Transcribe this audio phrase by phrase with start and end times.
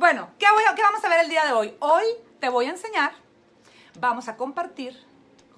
[0.00, 0.46] Bueno, ¿qué,
[0.82, 1.74] vamos a ver el día de hoy?
[1.78, 2.04] Hoy
[2.40, 3.12] te voy a enseñar,
[3.98, 4.98] vamos a compartir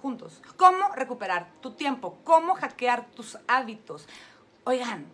[0.01, 4.09] juntos cómo recuperar tu tiempo, cómo hackear tus hábitos.
[4.65, 5.07] Oigan,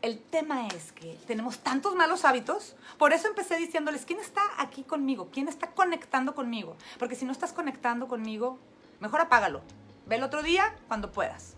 [0.00, 4.84] el tema es que tenemos tantos malos hábitos, por eso empecé diciéndoles, ¿quién está aquí
[4.84, 5.28] conmigo?
[5.30, 6.78] ¿Quién está conectando conmigo?
[6.98, 8.58] Porque si no estás conectando conmigo,
[9.00, 9.60] mejor apágalo.
[10.06, 11.56] Ve el otro día cuando puedas.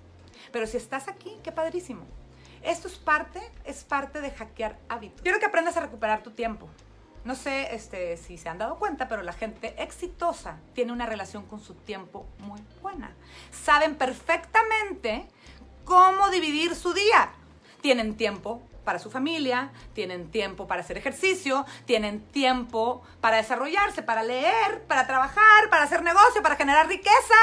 [0.50, 2.02] Pero si estás aquí, qué padrísimo.
[2.62, 5.22] Esto es parte, es parte de hackear hábitos.
[5.22, 6.68] Quiero que aprendas a recuperar tu tiempo.
[7.24, 11.44] No sé este, si se han dado cuenta, pero la gente exitosa tiene una relación
[11.46, 13.12] con su tiempo muy buena.
[13.52, 15.28] Saben perfectamente
[15.84, 17.30] cómo dividir su día.
[17.80, 24.24] Tienen tiempo para su familia, tienen tiempo para hacer ejercicio, tienen tiempo para desarrollarse, para
[24.24, 27.34] leer, para trabajar, para hacer negocio, para generar riqueza.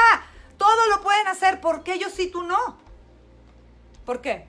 [0.58, 1.60] Todo lo pueden hacer.
[1.60, 2.76] ¿Por qué ellos sí, tú no?
[4.04, 4.46] ¿Por qué?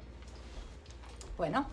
[1.42, 1.66] Bueno,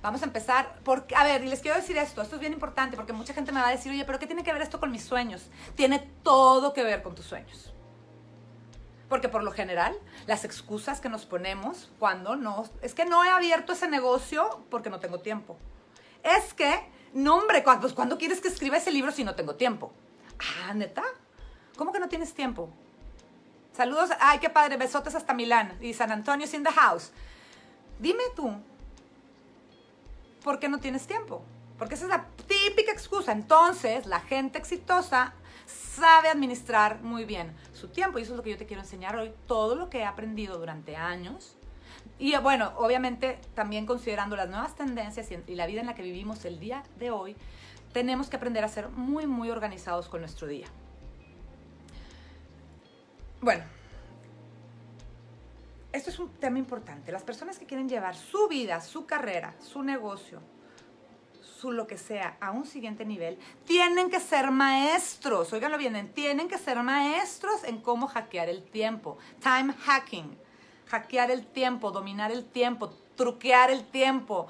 [0.00, 0.80] vamos a empezar.
[0.84, 3.52] Porque, a ver, y les quiero decir esto, esto es bien importante porque mucha gente
[3.52, 5.50] me va a decir, oye, pero ¿qué tiene que ver esto con mis sueños?
[5.74, 7.74] Tiene todo que ver con tus sueños.
[9.10, 9.94] Porque por lo general,
[10.26, 14.88] las excusas que nos ponemos cuando no, es que no he abierto ese negocio porque
[14.88, 15.58] no tengo tiempo.
[16.22, 16.72] Es que,
[17.12, 19.92] no hombre, ¿cuándo, pues, ¿cuándo quieres que escriba ese libro si no tengo tiempo?
[20.38, 21.02] Ah, neta,
[21.76, 22.70] ¿cómo que no tienes tiempo?
[23.74, 27.12] Saludos, ay, qué padre, besotes hasta Milán y San Antonio is in the house.
[27.98, 28.52] Dime tú,
[30.42, 31.42] ¿por qué no tienes tiempo?
[31.78, 33.32] Porque esa es la típica excusa.
[33.32, 35.34] Entonces, la gente exitosa
[35.66, 39.16] sabe administrar muy bien su tiempo y eso es lo que yo te quiero enseñar
[39.16, 41.56] hoy, todo lo que he aprendido durante años.
[42.18, 46.44] Y bueno, obviamente también considerando las nuevas tendencias y, la vida en la que vivimos
[46.44, 47.36] el día de hoy,
[47.92, 50.66] tenemos que aprender a ser muy, muy organizados con nuestro día.
[53.40, 53.64] Bueno,
[55.92, 57.12] esto es un tema importante.
[57.12, 60.40] Las personas que quieren llevar su vida, su carrera, su negocio,
[61.42, 65.52] su lo que sea a un siguiente nivel, tienen que ser maestros.
[65.52, 69.18] Óiganlo bien, tienen que ser maestros en cómo hackear el tiempo.
[69.40, 70.36] Time hacking.
[70.86, 74.48] Hackear el tiempo, dominar el tiempo, truquear el tiempo.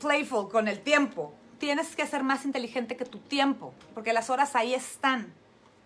[0.00, 1.32] Playful con el tiempo.
[1.58, 5.32] Tienes que ser más inteligente que tu tiempo, porque las horas ahí están.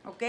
[0.04, 0.22] ¿Ok?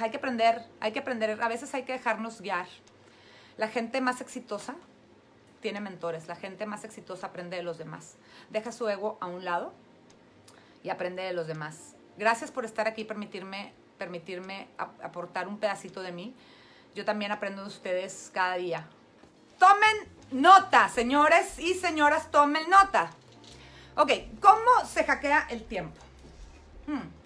[0.00, 2.66] Hay que aprender, hay que aprender, a veces hay que dejarnos guiar.
[3.56, 4.74] La gente más exitosa
[5.60, 8.16] tiene mentores, la gente más exitosa aprende de los demás.
[8.50, 9.72] Deja su ego a un lado
[10.82, 11.94] y aprende de los demás.
[12.16, 16.34] Gracias por estar aquí, permitirme, permitirme ap- aportar un pedacito de mí.
[16.94, 18.86] Yo también aprendo de ustedes cada día.
[19.58, 23.10] Tomen nota, señores y señoras, tomen nota.
[23.96, 26.00] Ok, ¿cómo se hackea el tiempo?
[26.86, 27.21] Hmm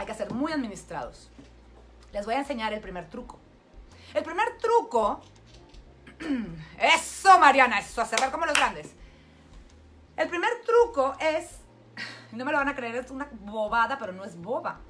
[0.00, 1.28] hay que ser muy administrados.
[2.10, 3.38] Les voy a enseñar el primer truco.
[4.14, 5.20] El primer truco,
[6.78, 8.94] eso Mariana, eso, cerrar como los grandes.
[10.16, 11.50] El primer truco es,
[12.32, 14.80] no me lo van a creer, es una bobada, pero no es boba.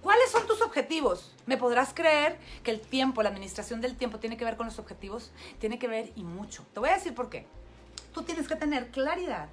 [0.00, 1.34] ¿Cuáles son tus objetivos?
[1.46, 4.78] ¿Me podrás creer que el tiempo, la administración del tiempo tiene que ver con los
[4.78, 5.32] objetivos?
[5.58, 6.64] Tiene que ver y mucho.
[6.72, 7.48] Te voy a decir por qué.
[8.14, 9.48] Tú tienes que tener claridad,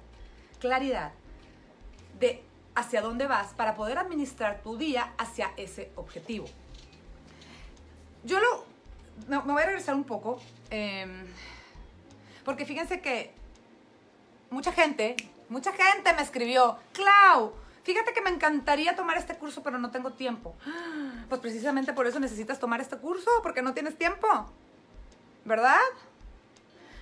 [0.60, 1.10] claridad
[2.20, 6.46] de hacia dónde vas para poder administrar tu día hacia ese objetivo.
[8.24, 8.64] Yo lo,
[9.28, 10.40] me, voy a regresar un poco,
[10.70, 11.06] eh,
[12.44, 13.32] porque fíjense que
[14.50, 15.16] mucha gente,
[15.48, 17.52] mucha gente me escribió, Clau,
[17.82, 20.54] fíjate que me encantaría tomar este curso, pero no tengo tiempo.
[21.28, 24.28] Pues precisamente por eso necesitas tomar este curso, porque no tienes tiempo,
[25.46, 25.80] ¿verdad?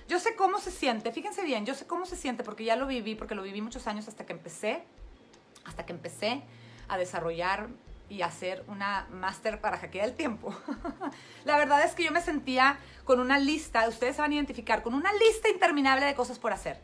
[0.07, 2.87] Yo sé cómo se siente, fíjense bien, yo sé cómo se siente porque ya lo
[2.87, 4.83] viví, porque lo viví muchos años hasta que empecé
[5.65, 6.43] hasta que empecé
[6.87, 7.69] a desarrollar
[8.09, 10.53] y hacer una máster para hackear el tiempo.
[11.45, 14.83] la verdad es que yo me sentía con una lista, ustedes se van a identificar,
[14.83, 16.79] con una lista interminable de cosas por hacer.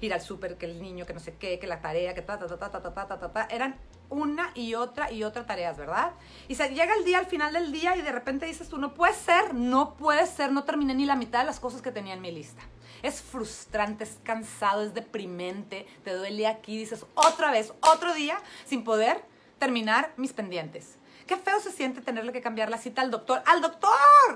[0.00, 2.38] Ir al súper, que el niño, que no sé qué, que la tarea, que ta,
[2.38, 3.46] ta, ta, ta, ta, ta, ta, ta.
[3.50, 3.76] Eran
[4.08, 6.12] una y otra y otra tareas, ¿verdad?
[6.48, 8.94] Y se llega el día, al final del día, y de repente dices tú, no
[8.94, 12.14] puede ser, no puede ser, no terminé ni la mitad de las cosas que tenía
[12.14, 12.62] en mi lista.
[13.02, 18.84] Es frustrante, es cansado, es deprimente, te duele aquí, dices otra vez, otro día, sin
[18.84, 19.24] poder
[19.58, 20.96] terminar mis pendientes.
[21.26, 23.42] Qué feo se siente tenerle que cambiar la cita al doctor.
[23.46, 23.90] ¡Al doctor!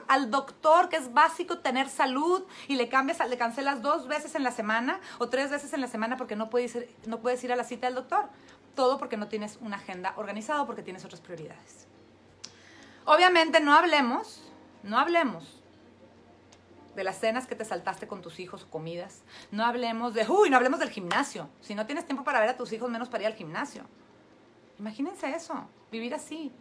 [0.08, 4.44] Al doctor, que es básico tener salud y le cambias, le cancelas dos veces en
[4.44, 7.52] la semana o tres veces en la semana porque no puedes ir, no puedes ir
[7.52, 8.28] a la cita del doctor.
[8.74, 11.86] Todo porque no tienes una agenda organizada o porque tienes otras prioridades.
[13.04, 14.42] Obviamente no hablemos,
[14.82, 15.62] no hablemos
[16.96, 19.22] de las cenas que te saltaste con tus hijos o comidas.
[19.52, 21.48] No hablemos de, uy, no hablemos del gimnasio.
[21.60, 23.84] Si no tienes tiempo para ver a tus hijos, menos para ir al gimnasio.
[24.78, 26.52] Imagínense eso, vivir así.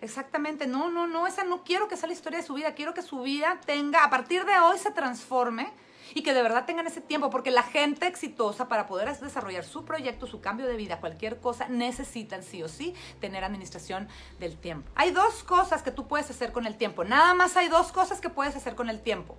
[0.00, 2.94] Exactamente, no, no, no, esa no quiero que sea la historia de su vida, quiero
[2.94, 5.70] que su vida tenga, a partir de hoy se transforme
[6.14, 9.84] y que de verdad tengan ese tiempo, porque la gente exitosa para poder desarrollar su
[9.84, 14.08] proyecto, su cambio de vida, cualquier cosa, necesitan sí o sí tener administración
[14.38, 14.90] del tiempo.
[14.94, 18.20] Hay dos cosas que tú puedes hacer con el tiempo, nada más hay dos cosas
[18.20, 19.36] que puedes hacer con el tiempo.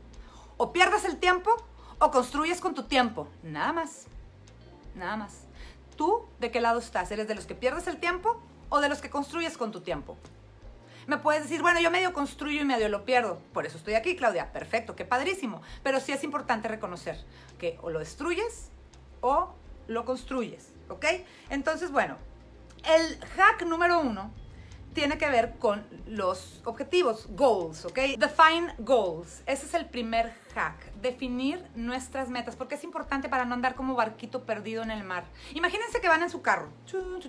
[0.64, 1.50] O pierdes el tiempo
[1.98, 4.06] o construyes con tu tiempo, nada más,
[4.94, 5.48] nada más.
[5.96, 7.10] ¿Tú de qué lado estás?
[7.10, 10.20] ¿Eres de los que pierdes el tiempo o de los que construyes con tu tiempo?
[11.08, 13.40] Me puedes decir, bueno, yo medio construyo y medio lo pierdo.
[13.54, 14.54] Por eso estoy aquí, Claudia.
[14.54, 15.64] Perfecto, qué padrísimo.
[15.82, 17.26] Pero sí es importante reconocer
[17.58, 18.70] que o lo destruyes
[19.22, 19.56] o
[19.88, 21.06] lo construyes, ¿ok?
[21.50, 22.18] Entonces, bueno,
[22.86, 24.32] el hack número uno
[24.94, 27.98] tiene que ver con los objetivos, goals, ¿ok?
[28.18, 29.42] Define goals.
[29.46, 30.92] Ese es el primer hack.
[31.02, 35.24] Definir nuestras metas, porque es importante para no andar como barquito perdido en el mar.
[35.54, 36.70] Imagínense que van en su carro,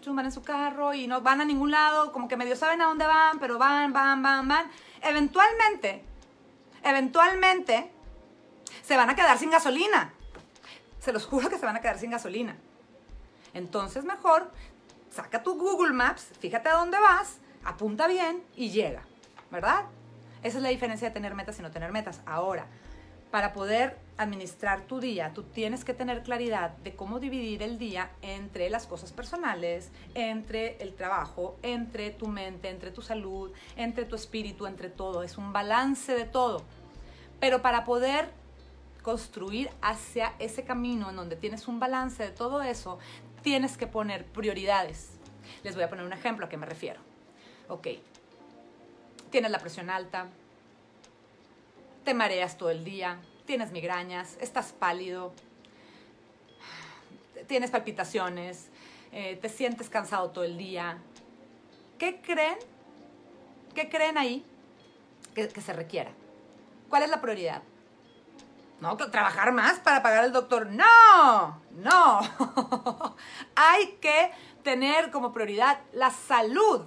[0.07, 2.87] van en su carro y no van a ningún lado, como que medio saben a
[2.87, 4.71] dónde van, pero van, van, van, van.
[5.01, 6.05] Eventualmente,
[6.83, 7.91] eventualmente,
[8.83, 10.13] se van a quedar sin gasolina.
[10.99, 12.57] Se los juro que se van a quedar sin gasolina.
[13.55, 14.51] Entonces, mejor
[15.11, 19.03] saca tu Google Maps, fíjate a dónde vas apunta bien y llega,
[19.51, 19.87] ¿verdad?
[20.43, 22.21] Esa es la diferencia de tener metas y no tener metas.
[22.27, 22.67] Ahora,
[23.31, 28.11] para poder administrar tu día, tú tienes que tener claridad de cómo dividir el día
[28.21, 34.17] entre las cosas personales, entre el trabajo, entre tu mente, entre tu salud, entre tu
[34.17, 35.23] espíritu, entre todo.
[35.23, 36.63] Es un balance de todo.
[37.41, 38.31] Pero para poder
[39.03, 42.99] construir hacia ese camino en donde tienes un balance de todo eso,
[43.43, 45.11] tienes que poner prioridades.
[45.63, 47.12] Les voy a poner un ejemplo a qué me refiero.
[47.73, 47.89] Ok,
[49.31, 50.27] tienes la presión alta,
[52.05, 53.17] te mareas todo el día,
[53.47, 55.33] tienes migrañas, estás pálido,
[57.47, 58.69] tienes palpitaciones,
[59.11, 60.99] eh, te sientes cansado todo el día.
[61.97, 62.59] ¿Qué creen?
[63.75, 64.45] ¿Qué creen ahí
[65.35, 66.11] que, que se requiera?
[66.91, 67.63] ¿Cuál es la prioridad?
[68.81, 70.67] No, trabajar más para pagar al doctor.
[70.67, 72.21] No, no.
[73.57, 74.31] Hay que
[74.63, 76.85] tener como prioridad la salud.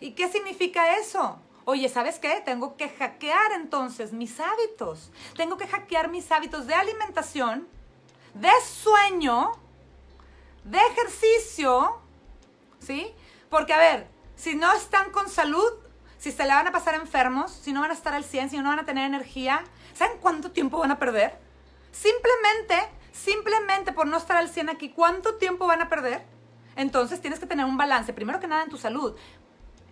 [0.00, 1.38] ¿Y qué significa eso?
[1.64, 2.40] Oye, ¿sabes qué?
[2.44, 5.10] Tengo que hackear entonces mis hábitos.
[5.36, 7.66] Tengo que hackear mis hábitos de alimentación,
[8.34, 9.52] de sueño,
[10.64, 12.00] de ejercicio,
[12.78, 13.12] ¿sí?
[13.50, 15.72] Porque, a ver, si no están con salud,
[16.18, 18.58] si se le van a pasar enfermos, si no van a estar al 100, si
[18.58, 19.64] no van a tener energía,
[19.94, 21.38] ¿saben cuánto tiempo van a perder?
[21.90, 22.76] Simplemente,
[23.12, 26.24] simplemente por no estar al 100 aquí, ¿cuánto tiempo van a perder?
[26.76, 29.16] Entonces tienes que tener un balance, primero que nada en tu salud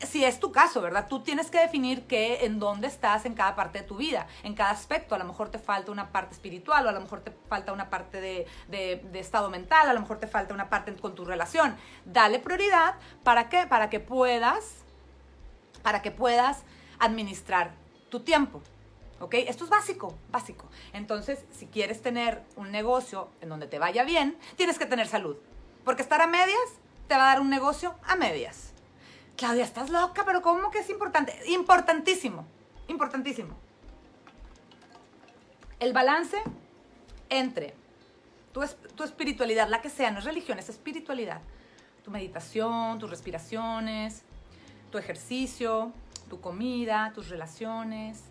[0.06, 1.06] si es tu caso, ¿verdad?
[1.08, 4.54] Tú tienes que definir qué, en dónde estás en cada parte de tu vida, en
[4.54, 5.14] cada aspecto.
[5.14, 7.90] A lo mejor te falta una parte espiritual, o a lo mejor te falta una
[7.90, 8.46] parte de,
[9.14, 11.76] estado mental, a lo mejor te falta una parte con tu relación.
[12.04, 13.66] Dale prioridad, ¿para qué?
[13.66, 14.76] Para que puedas,
[15.82, 16.62] para que puedas
[16.98, 17.72] administrar
[18.10, 18.62] tu tiempo.
[19.20, 19.34] ¿Ok?
[19.34, 20.66] Esto es básico, básico.
[20.92, 25.36] Entonces, si quieres tener un negocio en donde te vaya bien, tienes que tener salud.
[25.84, 26.58] Porque estar a medias
[27.08, 28.73] te va a dar un negocio a medias.
[29.36, 31.36] Claudia, estás loca, pero ¿cómo que es importante?
[31.48, 32.46] Importantísimo,
[32.88, 33.56] importantísimo.
[35.80, 36.40] El balance
[37.28, 37.74] entre
[38.52, 38.62] tu,
[38.94, 41.40] tu espiritualidad, la que sea, no es religión, es espiritualidad.
[42.04, 44.22] Tu meditación, tus respiraciones,
[44.90, 45.92] tu ejercicio,
[46.28, 48.22] tu comida, tus relaciones,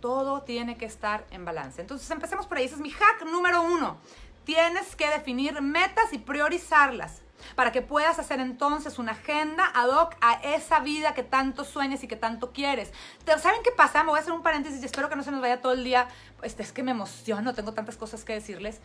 [0.00, 1.80] todo tiene que estar en balance.
[1.80, 2.64] Entonces empecemos por ahí.
[2.64, 3.96] Ese es mi hack número uno.
[4.44, 7.22] Tienes que definir metas y priorizarlas
[7.54, 12.02] para que puedas hacer entonces una agenda ad hoc a esa vida que tanto sueñas
[12.04, 12.92] y que tanto quieres.
[13.38, 14.02] ¿Saben qué pasa?
[14.02, 15.84] Me voy a hacer un paréntesis y espero que no se nos vaya todo el
[15.84, 16.08] día.
[16.42, 18.80] Este, es que me emociono, tengo tantas cosas que decirles.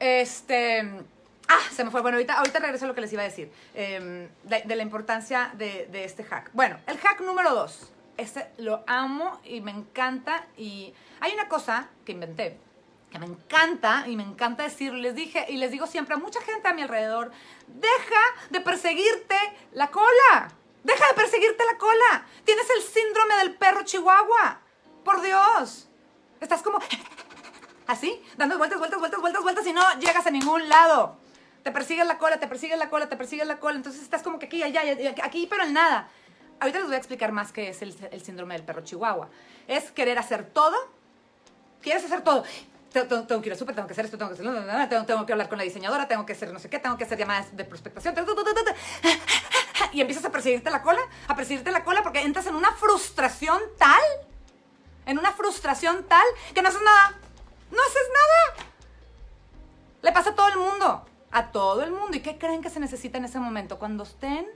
[0.00, 1.04] Este...
[1.48, 2.00] Ah, se me fue.
[2.00, 3.52] Bueno, ahorita, ahorita regreso a lo que les iba a decir.
[3.74, 6.50] Em, de, la importancia de, este hack.
[6.54, 7.90] Bueno, el hack número dos.
[8.16, 10.46] Este lo amo y me encanta.
[10.56, 12.58] Y hay una cosa que inventé
[13.18, 16.68] me encanta y me encanta decirlo, les dije y les digo siempre a mucha gente
[16.68, 17.30] a mi alrededor,
[17.68, 19.36] deja de perseguirte
[19.72, 20.50] la cola,
[20.82, 24.60] deja de perseguirte la cola, tienes el síndrome del perro chihuahua,
[25.04, 25.88] por Dios,
[26.40, 26.78] estás como
[27.86, 31.18] así, dando vueltas, vueltas, vueltas, vueltas, vueltas y no llegas a ningún lado.
[31.62, 34.38] Te persigue la cola, te persigue la cola, te persigue la cola, entonces estás como
[34.38, 34.82] que aquí, allá,
[35.22, 36.08] aquí, pero en nada.
[36.60, 39.30] Ahorita les voy a explicar más qué es el síndrome del perro chihuahua.
[39.66, 40.76] Es querer hacer todo,
[41.80, 42.44] quieres hacer todo
[43.02, 45.48] tengo, que ir al súper, tengo que hacer esto, tengo que hacer, tengo, que hablar
[45.48, 48.14] con la diseñadora, tengo que hacer no sé qué, tengo que hacer llamadas de prospectación,
[49.92, 53.60] y empiezas a perseguirte la cola, a perseguirte la cola porque entras en una frustración
[53.78, 54.02] tal,
[55.06, 56.24] en una frustración tal
[56.54, 57.18] que no haces nada,
[57.70, 58.68] no haces nada.
[60.02, 62.16] Le pasa a todo el mundo, a todo el mundo.
[62.16, 63.78] ¿Y qué creen que se necesita en ese momento?
[63.78, 64.46] Cuando estén,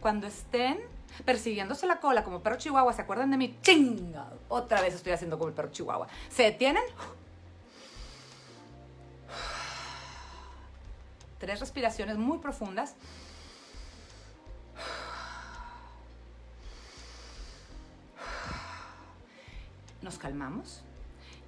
[0.00, 0.78] cuando estén
[1.24, 3.58] persiguiéndose la cola como perro chihuahua, ¿se acuerdan de mí?
[3.62, 4.26] ¡Chinga!
[4.48, 6.08] Otra vez estoy haciendo como el perro chihuahua.
[6.28, 6.82] Se detienen,
[11.38, 12.94] Tres respiraciones muy profundas.
[20.02, 20.82] Nos calmamos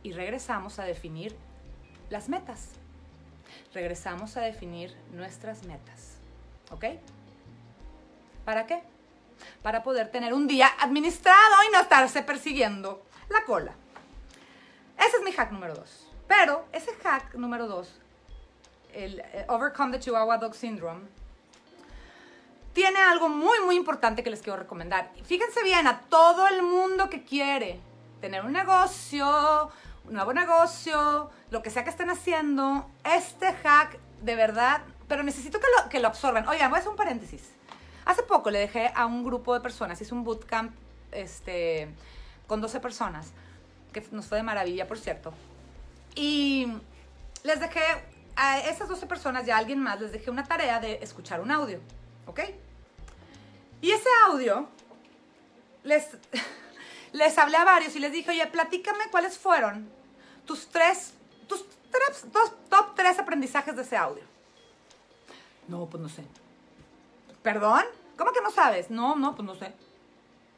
[0.02, 1.37] y regresamos a definir
[2.09, 2.70] las metas.
[3.73, 6.16] Regresamos a definir nuestras metas.
[6.70, 6.85] ¿Ok?
[8.44, 8.82] ¿Para qué?
[9.62, 13.73] Para poder tener un día administrado y no estarse persiguiendo la cola.
[14.99, 16.06] Ese es mi hack número dos.
[16.28, 18.00] Pero ese hack número dos,
[18.94, 21.02] el eh, Overcome the Chihuahua Dog Syndrome,
[22.73, 25.11] tiene algo muy, muy importante que les quiero recomendar.
[25.25, 27.80] Fíjense bien, a todo el mundo que quiere
[28.20, 29.70] tener un negocio,
[30.04, 35.59] un nuevo negocio, lo que sea que estén haciendo, este hack de verdad, pero necesito
[35.59, 36.47] que lo, que lo absorban.
[36.49, 37.50] Oigan, voy a hacer un paréntesis.
[38.04, 40.73] Hace poco le dejé a un grupo de personas, hice un bootcamp
[41.12, 41.88] este,
[42.47, 43.32] con 12 personas,
[43.92, 45.32] que nos fue de maravilla, por cierto.
[46.14, 46.66] Y
[47.42, 47.80] les dejé
[48.42, 51.50] a esas 12 personas y a alguien más, les dejé una tarea de escuchar un
[51.50, 51.78] audio,
[52.25, 52.40] ¿ok?
[53.82, 54.66] Y ese audio,
[55.82, 56.09] les,
[57.12, 59.90] les hablé a varios y les dije, oye, platícame cuáles fueron
[60.47, 61.12] tus tres,
[61.47, 64.23] tus tres, dos, top tres aprendizajes de ese audio.
[65.68, 66.25] No, pues no sé.
[67.42, 67.85] ¿Perdón?
[68.16, 68.90] ¿Cómo que no sabes?
[68.90, 69.75] No, no, pues no sé.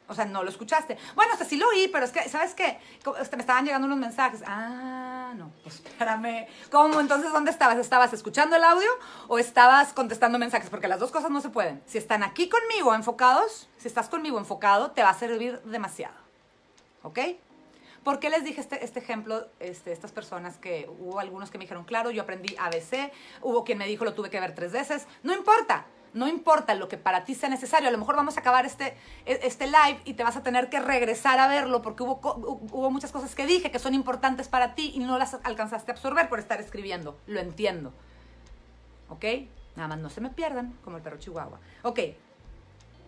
[0.07, 0.97] O sea, no lo escuchaste.
[1.15, 2.79] Bueno, hasta sí lo oí, pero es que, ¿sabes qué?
[3.19, 4.41] Este, me estaban llegando unos mensajes.
[4.47, 6.47] Ah, no, pues espérame.
[6.71, 6.99] ¿Cómo?
[6.99, 7.77] Entonces, ¿dónde estabas?
[7.77, 8.89] ¿Estabas escuchando el audio
[9.27, 10.69] o estabas contestando mensajes?
[10.69, 11.81] Porque las dos cosas no se pueden.
[11.85, 16.15] Si están aquí conmigo enfocados, si estás conmigo enfocado, te va a servir demasiado.
[17.03, 17.19] ¿Ok?
[18.03, 21.63] ¿Por qué les dije este, este ejemplo, este, estas personas que hubo algunos que me
[21.63, 25.07] dijeron, claro, yo aprendí ABC, hubo quien me dijo, lo tuve que ver tres veces,
[25.23, 28.41] no importa, no importa lo que para ti sea necesario, a lo mejor vamos a
[28.41, 32.03] acabar este, e, este live y te vas a tener que regresar a verlo porque
[32.03, 35.91] hubo, hubo muchas cosas que dije que son importantes para ti y no las alcanzaste
[35.91, 37.93] a absorber por estar escribiendo, lo entiendo,
[39.09, 39.25] ¿ok?
[39.75, 41.59] Nada más no se me pierdan como el perro chihuahua.
[41.81, 41.99] Ok,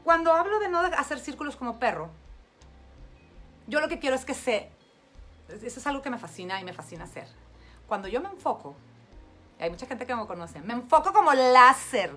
[0.04, 2.10] cuando hablo de no hacer círculos como perro,
[3.68, 4.72] yo lo que quiero es que se
[5.50, 7.28] eso es algo que me fascina y me fascina hacer.
[7.88, 8.76] Cuando yo me enfoco,
[9.60, 12.16] hay mucha gente que me conoce, me enfoco como láser.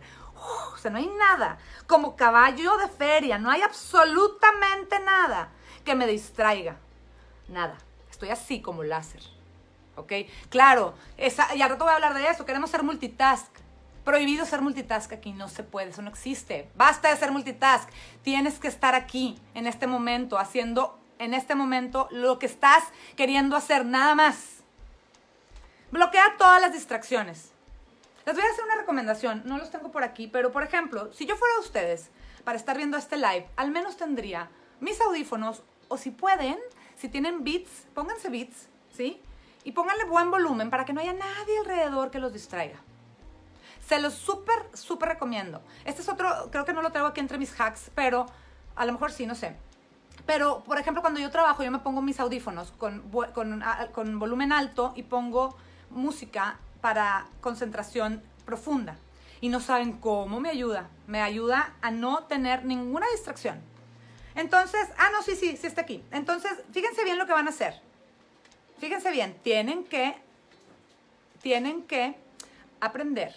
[0.74, 1.58] O sea, no hay nada.
[1.86, 5.50] Como caballo de feria, no hay absolutamente nada
[5.84, 6.76] que me distraiga.
[7.48, 7.76] Nada.
[8.10, 9.22] Estoy así como láser.
[9.96, 10.12] ¿Ok?
[10.48, 12.44] Claro, esa, y al rato voy a hablar de eso.
[12.44, 13.50] Queremos ser multitask.
[14.04, 16.70] Prohibido ser multitask aquí, no se puede, eso no existe.
[16.74, 17.88] Basta de ser multitask.
[18.22, 22.84] Tienes que estar aquí, en este momento, haciendo en este momento lo que estás
[23.16, 24.58] queriendo hacer, nada más.
[25.90, 27.50] Bloquea todas las distracciones.
[28.28, 31.24] Les voy a hacer una recomendación, no los tengo por aquí, pero por ejemplo, si
[31.24, 32.10] yo fuera ustedes
[32.44, 36.58] para estar viendo este live, al menos tendría mis audífonos o si pueden,
[36.94, 39.18] si tienen beats, pónganse beats, ¿sí?
[39.64, 42.78] Y pónganle buen volumen para que no haya nadie alrededor que los distraiga.
[43.86, 45.62] Se los súper, súper recomiendo.
[45.86, 48.26] Este es otro, creo que no lo traigo aquí entre mis hacks, pero
[48.76, 49.56] a lo mejor sí, no sé.
[50.26, 54.92] Pero, por ejemplo, cuando yo trabajo, yo me pongo mis audífonos con, con, volumen alto
[54.96, 55.56] y pongo
[55.88, 58.96] música para concentración profunda.
[59.40, 60.88] Y no saben cómo me ayuda.
[61.06, 63.60] Me ayuda a no tener ninguna distracción.
[64.34, 66.04] Entonces, ah, no, sí, sí, sí está aquí.
[66.10, 67.80] Entonces, fíjense bien lo que van a hacer.
[68.78, 70.14] Fíjense bien, tienen que,
[71.42, 72.16] tienen que
[72.80, 73.34] aprender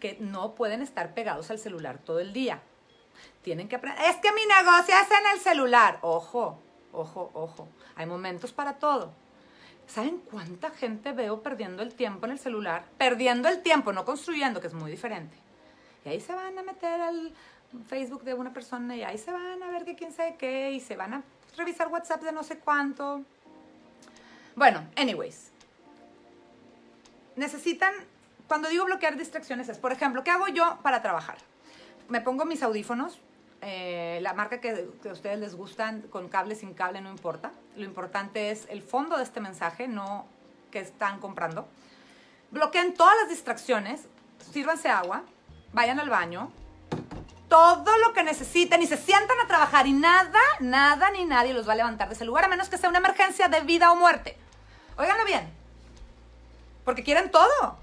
[0.00, 2.60] que no pueden estar pegados al celular todo el día.
[3.42, 4.04] Tienen que aprender.
[4.06, 5.98] Es que mi negocio es en el celular.
[6.02, 6.58] Ojo,
[6.92, 7.68] ojo, ojo.
[7.94, 9.14] Hay momentos para todo.
[9.86, 12.84] ¿Saben cuánta gente veo perdiendo el tiempo en el celular?
[12.96, 15.36] Perdiendo el tiempo, no construyendo, que es muy diferente.
[16.04, 17.32] Y ahí se van a meter al
[17.88, 20.80] Facebook de una persona y ahí se van a ver que quién sabe qué y
[20.80, 21.22] se van a
[21.56, 23.22] revisar WhatsApp de no sé cuánto.
[24.56, 25.50] Bueno, anyways.
[27.36, 27.94] Necesitan,
[28.46, 31.38] cuando digo bloquear distracciones es, por ejemplo, ¿qué hago yo para trabajar?
[32.08, 33.20] Me pongo mis audífonos,
[33.64, 37.52] eh, la marca que, a ustedes les gustan, con cable, sin cable, no importa.
[37.76, 40.26] Lo importante es el fondo de este mensaje, no
[40.72, 41.68] que están comprando.
[42.50, 44.02] Bloqueen todas las distracciones,
[44.52, 45.22] sírvanse agua,
[45.72, 46.50] vayan al baño,
[47.48, 51.68] todo lo que necesiten y se sientan a trabajar y nada, nada ni nadie los
[51.68, 53.96] va a levantar de ese lugar a menos que sea una emergencia de vida o
[53.96, 54.36] muerte.
[54.96, 55.48] Óiganlo bien,
[56.84, 57.78] porque quieren todo,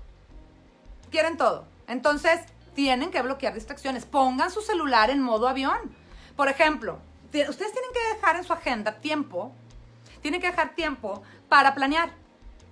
[1.09, 1.65] quieren todo.
[1.87, 2.41] Entonces,
[2.79, 4.05] tienen que bloquear distracciones.
[4.05, 5.93] Pongan su celular en modo avión.
[6.37, 9.51] Por ejemplo, ustedes tienen que dejar en su agenda tiempo,
[10.21, 12.11] tienen que dejar tiempo para planear.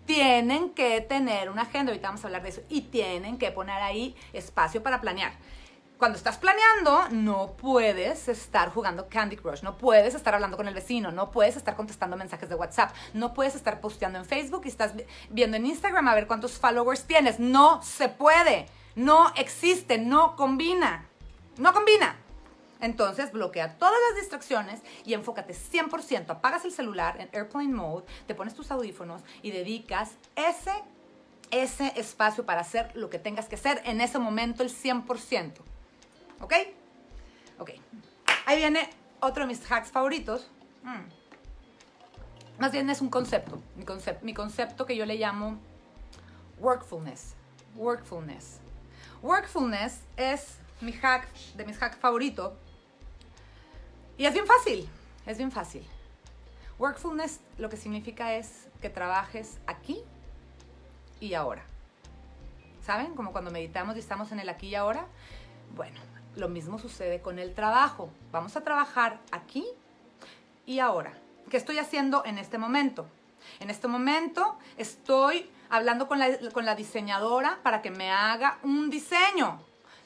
[0.06, 3.84] Tienen que tener una agenda, ahorita vamos a hablar de eso, y tienen que poner
[3.84, 5.34] ahí espacio para planear.
[5.98, 10.74] cuando estás planeando, no puedes estar jugando Candy Crush, no puedes estar hablando con el
[10.74, 14.68] vecino, no puedes estar contestando mensajes de WhatsApp, no puedes estar posteando en Facebook y
[14.70, 14.94] estás
[15.30, 17.40] viendo en Instagram a ver cuántos followers tienes.
[17.40, 21.08] No se puede, no existe, no combina,
[21.58, 22.18] no combina.
[22.82, 26.30] Entonces bloquea todas las distracciones y enfócate 100%.
[26.30, 30.72] Apagas el celular en airplane mode, te pones tus audífonos y dedicas ese,
[31.52, 35.54] ese espacio para hacer lo que tengas que hacer en ese momento el 100%.
[36.42, 36.54] ¿Ok?
[37.60, 37.72] Ok.
[38.48, 38.90] Ahí viene
[39.20, 40.50] otro de mis hacks favoritos.
[40.82, 42.60] Mm.
[42.60, 43.62] Más bien es un concepto.
[43.76, 44.26] Mi, concepto.
[44.26, 45.60] mi concepto que yo le llamo
[46.60, 47.36] workfulness.
[47.76, 48.62] Workfulness.
[49.22, 52.54] Workfulness es mi hack, de mis hacks favoritos.
[54.18, 54.90] Y es bien fácil.
[55.26, 55.86] Es bien fácil.
[56.80, 60.02] Workfulness lo que significa es que trabajes aquí
[61.20, 61.64] y ahora.
[62.86, 63.16] ¿Saben?
[63.16, 65.06] Como cuando meditamos y estamos en el aquí y ahora.
[65.76, 66.00] Bueno,
[66.36, 68.10] lo mismo sucede con el trabajo.
[68.32, 69.66] Vamos a trabajar aquí
[70.66, 71.14] y ahora.
[71.50, 73.08] ¿Qué estoy haciendo en este momento?
[73.60, 78.90] En este momento estoy hablando con la, con la diseñadora para que me haga un
[78.90, 79.60] diseño.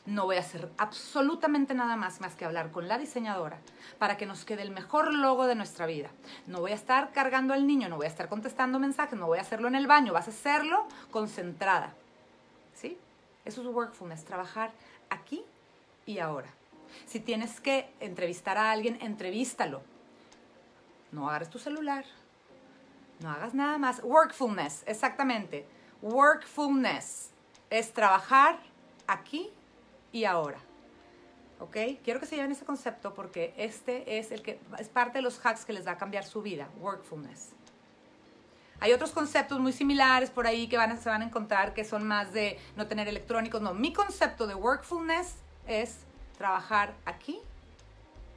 [0.05, 3.59] No voy a hacer absolutamente nada más más que hablar con la diseñadora
[3.99, 6.09] para que nos quede el mejor logo de nuestra vida.
[6.47, 9.37] No voy a estar cargando al niño, no voy a estar contestando mensajes, no voy
[9.37, 11.93] a hacerlo en el baño, vas a hacerlo concentrada.
[12.73, 12.97] ¿Sí?
[13.45, 14.71] Eso es workfulness, trabajar
[15.09, 15.43] aquí
[16.07, 16.49] y ahora.
[17.05, 19.81] Si tienes que entrevistar a alguien, entrevístalo.
[21.11, 22.05] No agarres tu celular.
[23.21, 24.01] No hagas nada más.
[24.03, 25.65] Workfulness, exactamente.
[26.01, 27.29] Workfulness
[27.69, 28.59] es trabajar
[29.07, 29.49] aquí
[30.11, 30.59] y ahora.
[31.59, 31.77] ¿Ok?
[32.03, 35.39] Quiero que se lleven ese concepto porque este es el que es parte de los
[35.45, 36.67] hacks que les va a cambiar su vida.
[36.79, 37.49] Workfulness.
[38.79, 42.07] Hay otros conceptos muy similares por ahí que van se van a encontrar que son
[42.07, 43.61] más de no tener electrónicos.
[43.61, 45.35] No, mi concepto de workfulness
[45.67, 45.97] es
[46.35, 47.39] trabajar aquí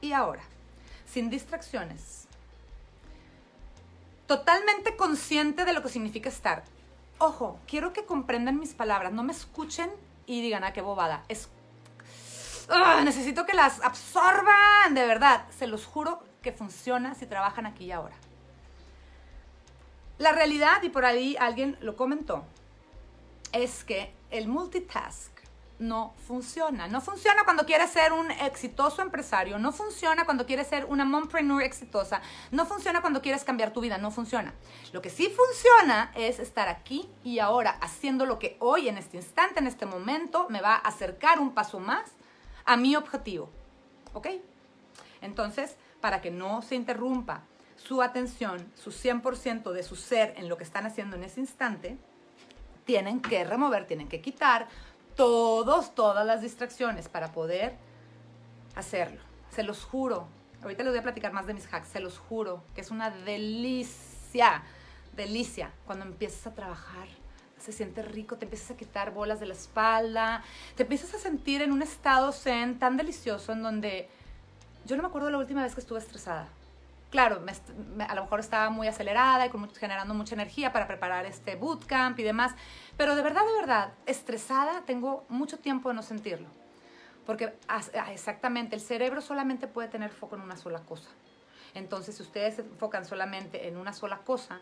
[0.01, 0.43] y ahora,
[1.07, 2.24] sin distracciones.
[4.27, 6.63] Totalmente consciente de lo que significa estar.
[7.17, 9.89] Ojo, quiero que comprendan mis palabras, no me escuchen
[10.25, 11.23] y digan, ah, qué bobada.
[11.27, 11.49] Es,
[13.03, 15.45] necesito que las absorban, de verdad.
[15.57, 18.15] Se los juro que funciona si trabajan aquí y ahora.
[20.17, 22.45] La realidad, y por ahí alguien lo comentó,
[23.51, 25.34] es que el multitask
[25.79, 26.87] no funciona.
[26.87, 31.61] No funciona cuando quieres ser un exitoso empresario, no funciona cuando quieres ser una mompreneur
[31.61, 34.53] exitosa, no funciona cuando quieres cambiar tu vida, no funciona.
[34.93, 39.17] Lo que sí funciona es estar aquí y ahora haciendo lo que hoy, en este
[39.17, 42.11] instante, en este momento, me va a acercar un paso más
[42.65, 43.49] a mi objetivo.
[44.13, 44.27] ¿Ok?
[45.21, 47.43] Entonces, para que no se interrumpa
[47.75, 51.97] su atención, su 100% de su ser en lo que están haciendo en ese instante,
[52.85, 54.67] tienen que remover, tienen que quitar
[55.15, 57.75] todos, todas las distracciones para poder
[58.75, 59.21] hacerlo.
[59.51, 60.27] Se los juro.
[60.61, 61.87] Ahorita les voy a platicar más de mis hacks.
[61.87, 64.63] Se los juro que es una delicia,
[65.15, 67.07] delicia cuando empiezas a trabajar.
[67.57, 70.43] Se siente rico, te empiezas a quitar bolas de la espalda,
[70.75, 74.09] te empiezas a sentir en un estado zen tan delicioso en donde
[74.85, 76.47] yo no me acuerdo la última vez que estuve estresada
[77.15, 77.41] claro,
[78.09, 82.23] a lo mejor estaba muy acelerada y generando mucha energía para preparar este bootcamp y
[82.23, 82.53] demás,
[82.97, 86.49] pero de verdad, de verdad, estresada tengo mucho tiempo de no sentirlo.
[87.25, 91.09] Porque ah, exactamente, el cerebro solamente puede tener foco en una sola cosa.
[91.73, 94.59] Entonces, si ustedes se enfocan solamente en una sola cosa,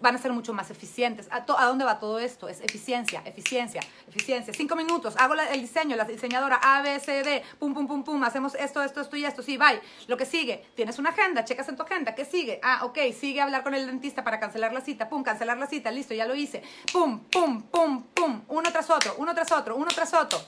[0.00, 1.28] van a ser mucho más eficientes.
[1.30, 2.48] ¿A, dónde va todo esto?
[2.48, 4.52] Es eficiencia, eficiencia, eficiencia.
[4.54, 8.22] Cinco minutos, hago el diseño, la diseñadora A, B, C, D, pum, pum, pum, pum,
[8.24, 9.80] hacemos esto, esto, esto y esto, sí, bye.
[10.06, 12.60] Lo que sigue, tienes una agenda, checas en tu agenda, ¿qué sigue?
[12.62, 15.66] Ah, ok, sigue a hablar con el dentista para cancelar la cita, pum, cancelar la
[15.66, 16.62] cita, listo, ya lo hice.
[16.92, 20.38] Pum, pum, pum, pum, uno tras otro, uno tras otro, uno tras otro.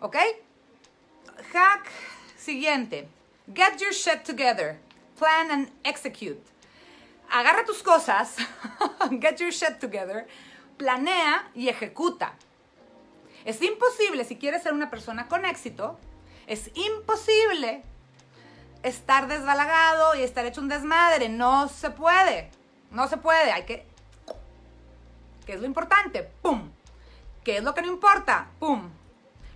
[0.00, 0.16] ¿Ok?
[1.52, 1.88] Hack
[2.36, 3.08] siguiente.
[3.54, 4.78] Get your shit together.
[5.16, 6.51] Plan and execute
[7.32, 8.36] agarra tus cosas,
[9.20, 10.28] get your shit together,
[10.76, 12.34] planea y ejecuta.
[13.44, 15.98] Es imposible, si quieres ser una persona con éxito,
[16.46, 17.82] es imposible
[18.82, 21.28] estar desbalagado y estar hecho un desmadre.
[21.28, 22.50] No se puede.
[22.90, 23.50] No se puede.
[23.52, 23.86] Hay que...
[25.46, 26.22] ¿Qué es lo importante?
[26.42, 26.70] ¡Pum!
[27.42, 28.48] ¿Qué es lo que no importa?
[28.58, 28.90] ¡Pum!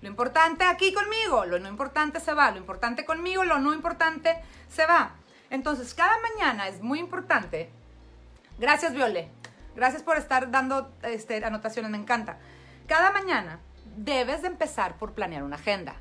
[0.00, 2.50] Lo importante aquí conmigo, lo no importante se va.
[2.50, 5.14] Lo importante conmigo, lo no importante se va.
[5.50, 7.70] Entonces, cada mañana es muy importante.
[8.59, 9.30] Gracias, Viole.
[9.74, 12.38] Gracias por estar dando este, anotaciones, me encanta.
[12.87, 13.61] Cada mañana
[13.96, 15.96] debes de empezar por planear una agenda.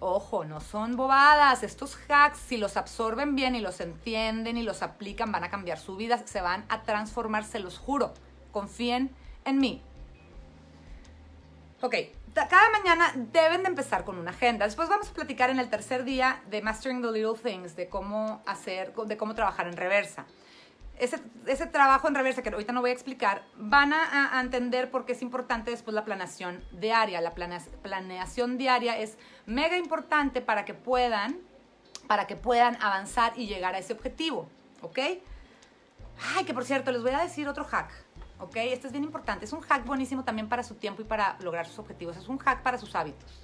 [0.00, 1.62] Ojo, no son bobadas.
[1.62, 5.78] Estos hacks, si los absorben bien y los entienden y los aplican, van a cambiar
[5.78, 8.12] su vida, se van a transformar, se los juro.
[8.52, 9.10] Confíen
[9.44, 9.82] en mí.
[11.80, 11.94] Ok,
[12.34, 14.64] cada mañana deben de empezar con una agenda.
[14.64, 18.42] Después vamos a platicar en el tercer día de Mastering the Little Things, de cómo
[18.46, 20.26] hacer, de cómo trabajar en reversa.
[20.98, 25.06] Ese, ese trabajo en reversa, que ahorita no voy a explicar, van a, entender por
[25.06, 27.20] qué es importante después la planeación diaria.
[27.20, 29.16] La planeación diaria es
[29.46, 31.38] mega importante para que puedan,
[32.06, 34.48] para que puedan avanzar y llegar a ese objetivo.
[34.82, 34.98] ¿Ok?
[36.36, 38.03] Ay, que por cierto, les voy a decir otro hack.
[38.44, 38.56] ¿Ok?
[38.56, 39.46] Este es bien importante.
[39.46, 42.16] Es un hack buenísimo también para su tiempo y para lograr sus objetivos.
[42.16, 43.40] Es un hack para sus hábitos.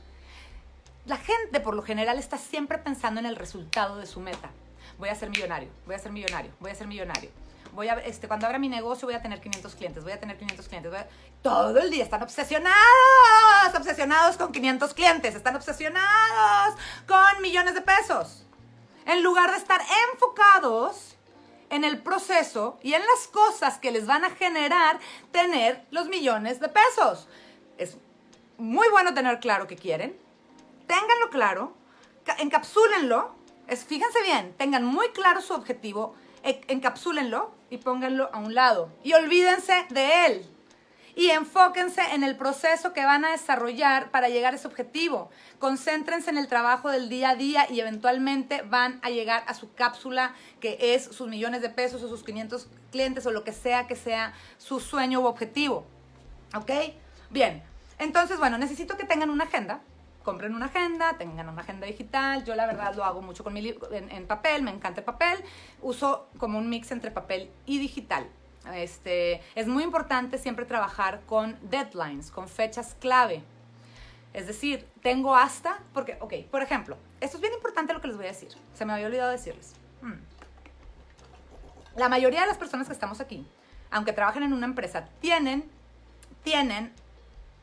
[1.06, 4.50] La gente, por lo general, está siempre pensando en el resultado de su meta.
[4.98, 7.30] Voy a ser millonario, voy a ser millonario, voy a ser millonario.
[7.72, 10.36] Voy a, este, cuando abra mi negocio voy a tener 500 clientes, voy a tener
[10.36, 10.92] 500 clientes.
[11.40, 12.74] Todo el día están obsesionados,
[13.74, 16.74] obsesionados con 500 clientes, están obsesionados
[17.06, 18.44] con millones de pesos.
[19.06, 19.80] En lugar de estar
[20.12, 21.16] enfocados
[21.70, 24.98] en el proceso y en las cosas que les van a generar
[25.32, 27.28] tener los millones de pesos.
[27.78, 27.96] Es
[28.58, 30.16] muy bueno tener claro qué quieren,
[30.86, 31.72] ténganlo claro,
[32.38, 33.34] encapsúlenlo,
[33.68, 38.90] es, fíjense bien, tengan muy claro su objetivo, e, encapsúlenlo y pónganlo a un lado.
[39.02, 40.59] Y olvídense de él
[41.14, 45.30] y enfóquense en el proceso que van a desarrollar para llegar a ese objetivo.
[45.58, 49.72] Concéntrense en el trabajo del día a día y eventualmente van a llegar a su
[49.74, 53.86] cápsula que es sus millones de pesos o sus 500 clientes o lo que sea
[53.86, 55.84] que sea su sueño u objetivo.
[56.54, 56.70] ¿Ok?
[57.30, 57.62] Bien,
[57.98, 59.80] entonces, bueno, necesito que tengan una agenda.
[60.24, 62.44] Compren una agenda, tengan una agenda digital.
[62.44, 65.38] Yo la verdad lo hago mucho con mi en, en papel, me encanta el papel.
[65.82, 68.26] Uso como un mix entre papel y digital.
[68.74, 73.42] Este, es muy importante siempre trabajar con deadlines, con fechas clave.
[74.32, 78.16] Es decir, tengo hasta, porque, ok, por ejemplo, esto es bien importante lo que les
[78.16, 78.50] voy a decir.
[78.74, 79.74] Se me había olvidado decirles.
[80.02, 80.18] Hmm.
[81.96, 83.46] La mayoría de las personas que estamos aquí,
[83.90, 85.68] aunque trabajen en una empresa, tienen,
[86.44, 86.92] tienen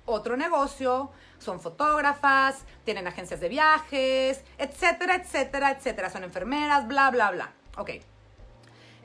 [0.06, 6.10] otro negocio, son fotógrafas, tienen agencias de viajes, etcétera, etcétera, etcétera.
[6.10, 7.54] Son enfermeras, bla, bla, bla.
[7.78, 7.92] Ok,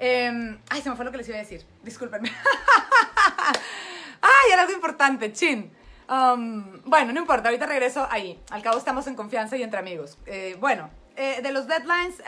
[0.05, 1.65] Em, ay, se me fue lo que les iba a decir.
[1.85, 2.29] Discúlpenme.
[4.21, 5.73] ay, era algo importante, chin.
[6.11, 8.43] Um, bueno, no importa, ahorita regreso ahí.
[8.51, 10.19] Al cabo estamos en confianza y entre amigos.
[10.27, 12.19] Eh, bueno, eh, de los deadlines,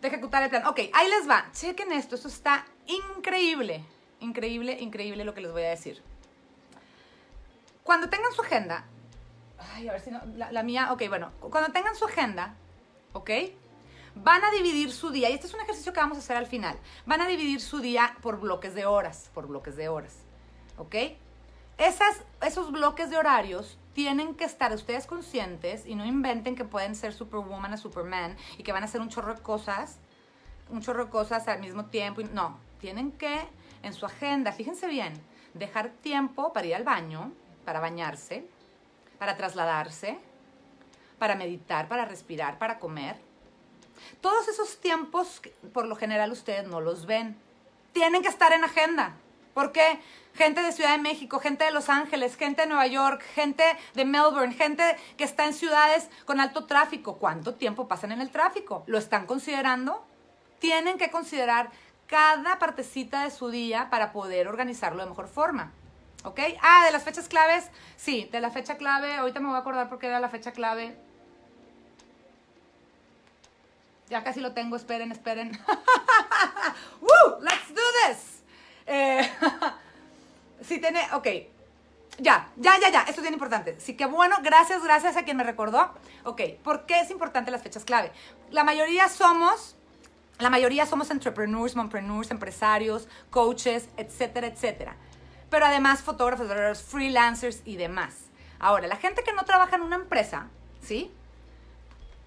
[0.00, 0.66] de ejecutar el plan.
[0.66, 1.50] Ok, ahí les va.
[1.52, 3.84] Chequen esto, esto está increíble.
[4.20, 6.02] Increíble, increíble lo que les voy a decir.
[7.82, 8.86] Cuando tengan su agenda,
[9.74, 12.54] ay, a ver si no, la, la mía, ok, bueno, cuando tengan su agenda,
[13.12, 13.30] ok,
[14.14, 16.46] Van a dividir su día, y este es un ejercicio que vamos a hacer al
[16.46, 20.16] final, van a dividir su día por bloques de horas, por bloques de horas,
[20.78, 20.94] ¿ok?
[21.78, 26.94] Esas, esos bloques de horarios tienen que estar ustedes conscientes y no inventen que pueden
[26.94, 29.98] ser Superwoman o Superman y que van a hacer un chorro de cosas,
[30.68, 32.20] un chorro de cosas al mismo tiempo.
[32.34, 33.46] No, tienen que
[33.82, 35.14] en su agenda, fíjense bien,
[35.54, 37.32] dejar tiempo para ir al baño,
[37.64, 38.46] para bañarse,
[39.18, 40.18] para trasladarse,
[41.18, 43.29] para meditar, para respirar, para comer
[44.20, 45.40] todos esos tiempos,
[45.72, 47.36] por lo general ustedes no los ven.
[47.92, 49.16] Tienen que estar en agenda.
[49.54, 50.00] ¿Por qué?
[50.34, 54.04] Gente de Ciudad de México, gente de Los Ángeles, gente de Nueva York, gente de
[54.04, 57.16] Melbourne, gente que está en ciudades con alto tráfico.
[57.18, 58.84] ¿Cuánto tiempo pasan en el tráfico?
[58.86, 60.04] ¿Lo están considerando?
[60.60, 61.70] Tienen que considerar
[62.06, 65.72] cada partecita de su día para poder organizarlo de mejor forma.
[66.24, 66.38] ¿Ok?
[66.62, 67.70] Ah, de las fechas claves.
[67.96, 69.14] Sí, de la fecha clave.
[69.14, 70.96] Ahorita me voy a acordar porque era la fecha clave.
[74.10, 75.52] Ya casi lo tengo, esperen, esperen.
[77.00, 77.40] ¡Woo!
[77.42, 78.42] ¡Let's do this!
[78.86, 79.30] Eh,
[80.62, 81.28] si tiene, ok.
[82.18, 83.00] Ya, ya, ya, ya.
[83.02, 83.78] Esto es bien importante.
[83.78, 85.94] Sí, que bueno, gracias, gracias a quien me recordó.
[86.24, 88.10] Ok, ¿por qué es importante las fechas clave?
[88.50, 89.76] La mayoría somos,
[90.40, 94.96] la mayoría somos entrepreneurs, mompreneurs, empresarios, coaches, etcétera, etcétera.
[95.50, 98.24] Pero además fotógrafos, freelancers y demás.
[98.58, 100.48] Ahora, la gente que no trabaja en una empresa,
[100.82, 101.12] ¿sí?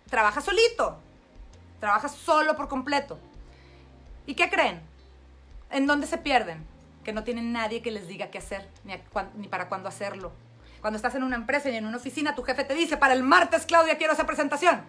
[0.10, 0.98] Trabaja solito
[1.84, 3.20] trabaja solo por completo.
[4.26, 4.82] ¿Y qué creen?
[5.70, 6.66] ¿En dónde se pierden?
[7.04, 10.32] Que no tienen nadie que les diga qué hacer, ni, para cuándo hacerlo.
[10.80, 13.22] Cuando estás en una empresa y en una oficina, tu jefe te dice, para el
[13.22, 14.82] martes, Claudia, quiero hacer presentación.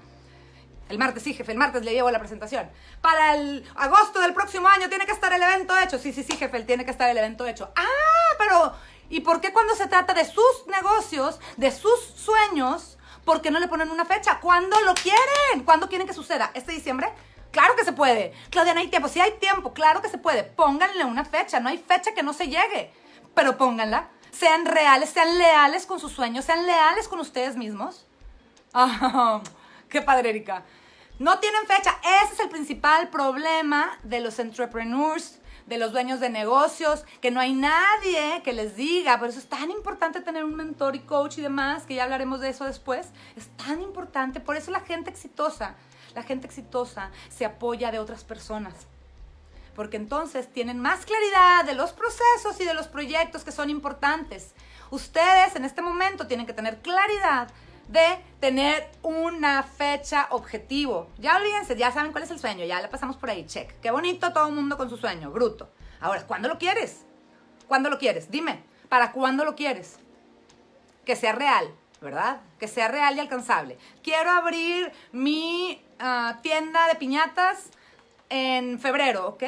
[0.88, 2.70] El martes, sí, jefe, el martes le llevo la presentación.
[3.00, 5.98] Para el agosto del próximo año tiene que estar el evento hecho.
[5.98, 7.72] Sí, sí, sí, jefe, tiene que estar el evento hecho.
[7.74, 8.72] Ah, pero
[9.10, 13.58] ¿y por qué cuando se trata de sus negocios, de sus sueños, ¿por qué no
[13.58, 14.40] le ponen una fecha?
[14.40, 15.64] ¿Cuándo lo quieren?
[15.64, 16.50] ¿Cuándo quieren que suceda?
[16.54, 17.08] ¿Este diciembre?
[17.50, 18.32] Claro que se puede.
[18.50, 19.08] Claudia, no hay tiempo.
[19.08, 20.42] Sí hay tiempo, claro que se puede.
[20.42, 21.60] Pónganle una fecha.
[21.60, 22.92] No hay fecha que no se llegue.
[23.34, 24.08] Pero pónganla.
[24.32, 28.06] Sean reales, sean leales con sus sueños, sean leales con ustedes mismos.
[28.76, 29.40] Ah,
[29.88, 30.64] qué padre, Erika.
[31.20, 31.96] No tienen fecha.
[32.24, 37.40] Ese es el principal problema de los entrepreneurs, de los dueños de negocios, que no
[37.40, 41.38] hay nadie que les diga, por eso es tan importante tener un mentor y coach
[41.38, 45.10] y demás, que ya hablaremos de eso después, es tan importante, por eso la gente
[45.10, 45.74] exitosa,
[46.14, 48.74] la gente exitosa se apoya de otras personas,
[49.74, 54.52] porque entonces tienen más claridad de los procesos y de los proyectos que son importantes.
[54.90, 57.48] Ustedes en este momento tienen que tener claridad
[57.88, 61.10] de tener una fecha objetivo.
[61.18, 63.72] Ya olvídense, ya saben cuál es el sueño, ya le pasamos por ahí, check.
[63.80, 65.70] Qué bonito todo el mundo con su sueño, bruto.
[66.00, 67.06] Ahora, ¿cuándo lo quieres?
[67.68, 68.30] ¿Cuándo lo quieres?
[68.30, 69.98] Dime, ¿para cuándo lo quieres?
[71.04, 72.40] Que sea real, ¿verdad?
[72.58, 73.78] Que sea real y alcanzable.
[74.02, 77.70] Quiero abrir mi ah, tienda de piñatas
[78.28, 79.44] en febrero, ¿ok?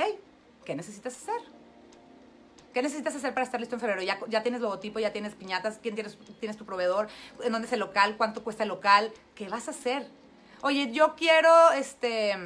[0.64, 1.55] ¿Qué necesitas hacer?
[2.76, 4.02] ¿Qué necesitas hacer para estar listo en febrero?
[4.02, 7.08] Ya, ya tienes logotipo, ya tienes piñatas, ¿quién tienes, tienes tu proveedor?
[7.42, 8.18] ¿En dónde es el local?
[8.18, 9.14] ¿Cuánto cuesta el local?
[9.34, 10.06] ¿Qué vas a hacer?
[10.60, 12.36] Oye, yo quiero, este,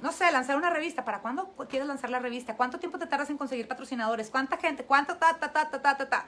[0.00, 1.04] no sé, lanzar una revista.
[1.04, 2.56] ¿Para cuándo quieres lanzar la revista?
[2.56, 4.30] ¿Cuánto tiempo te tardas en conseguir patrocinadores?
[4.30, 4.84] ¿Cuánta gente?
[4.84, 6.24] ¿Cuánto ta, ta, ta, ta, ta, ta, ta?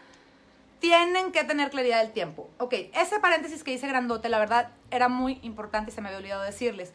[0.80, 2.50] Tienen que tener claridad del tiempo.
[2.58, 6.18] Ok, ese paréntesis que hice grandote, la verdad, era muy importante y se me había
[6.18, 6.92] olvidado decirles.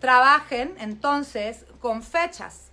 [0.00, 2.71] Trabajen entonces con fechas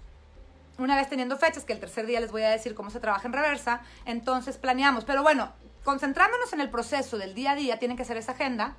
[0.80, 3.28] una vez teniendo fechas, que el tercer día les voy a decir cómo se trabaja
[3.28, 5.06] en reversa, entonces planeamos.
[5.06, 5.52] Pero bueno,
[5.84, 8.76] concentrándonos en el proceso del día a día, tienen que hacer esa agenda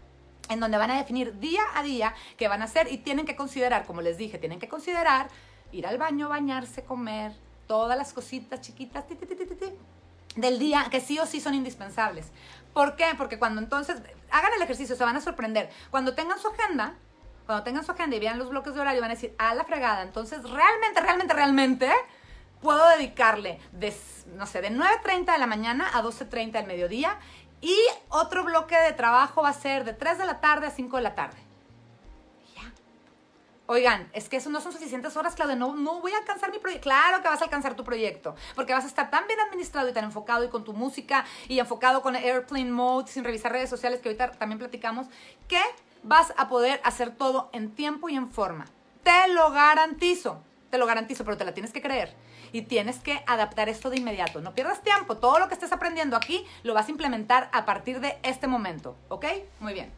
[0.48, 3.36] en donde van a definir día a día qué van a hacer y tienen que
[3.36, 5.28] considerar, como les dije, tienen que considerar
[5.72, 7.32] ir al baño, bañarse, comer,
[7.66, 9.04] todas las cositas chiquitas
[10.36, 12.26] del día que sí o sí son indispensables.
[12.72, 13.06] ¿Por qué?
[13.16, 13.96] Porque cuando entonces
[14.30, 15.70] hagan el ejercicio se van a sorprender.
[15.90, 16.94] Cuando tengan su agenda,
[17.50, 19.64] cuando tengan su agenda y vean los bloques de horario, van a decir, a la
[19.64, 20.02] fregada.
[20.02, 21.90] Entonces, realmente, realmente, realmente,
[22.62, 23.92] puedo dedicarle de,
[24.36, 27.18] no sé, de 9.30 de la mañana a 12.30 del mediodía.
[27.60, 27.76] Y
[28.08, 31.02] otro bloque de trabajo va a ser de 3 de la tarde a 5 de
[31.02, 31.38] la tarde.
[32.54, 32.72] Ya.
[33.66, 35.56] Oigan, es que eso no son suficientes horas, Claudia.
[35.56, 36.84] No, no voy a alcanzar mi proyecto.
[36.84, 38.36] Claro que vas a alcanzar tu proyecto.
[38.54, 41.58] Porque vas a estar tan bien administrado y tan enfocado y con tu música y
[41.58, 45.08] enfocado con Airplane Mode, sin revisar redes sociales, que ahorita también platicamos,
[45.48, 45.60] que
[46.02, 48.66] vas a poder hacer todo en tiempo y en forma.
[49.02, 52.14] Te lo garantizo, te lo garantizo, pero te la tienes que creer.
[52.52, 54.40] Y tienes que adaptar esto de inmediato.
[54.40, 55.16] No pierdas tiempo.
[55.16, 58.96] Todo lo que estés aprendiendo aquí lo vas a implementar a partir de este momento.
[59.08, 59.26] ¿Ok?
[59.60, 59.92] Muy bien.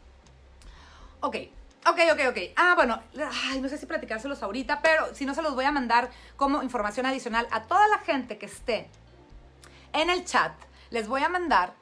[1.21, 1.37] Ok.
[1.85, 2.37] Ok, ok, ok.
[2.55, 3.01] Ah, bueno,
[3.49, 6.63] ay, no sé si platicárselos ahorita, pero si no se los voy a mandar como
[6.63, 8.87] información adicional a toda la gente que esté
[9.91, 10.53] en el chat.
[10.91, 11.73] Les voy a mandar.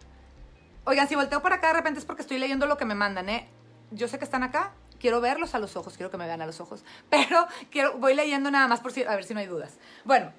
[0.85, 3.29] Oigan, si volteo por acá de repente es porque estoy leyendo lo que me mandan,
[3.29, 3.47] ¿eh?
[3.91, 6.45] Yo sé que están acá, quiero verlos a los ojos, quiero que me vean a
[6.45, 9.47] los ojos, pero quiero, voy leyendo nada más por si, a ver si no hay
[9.47, 9.77] dudas.
[10.05, 10.31] Bueno,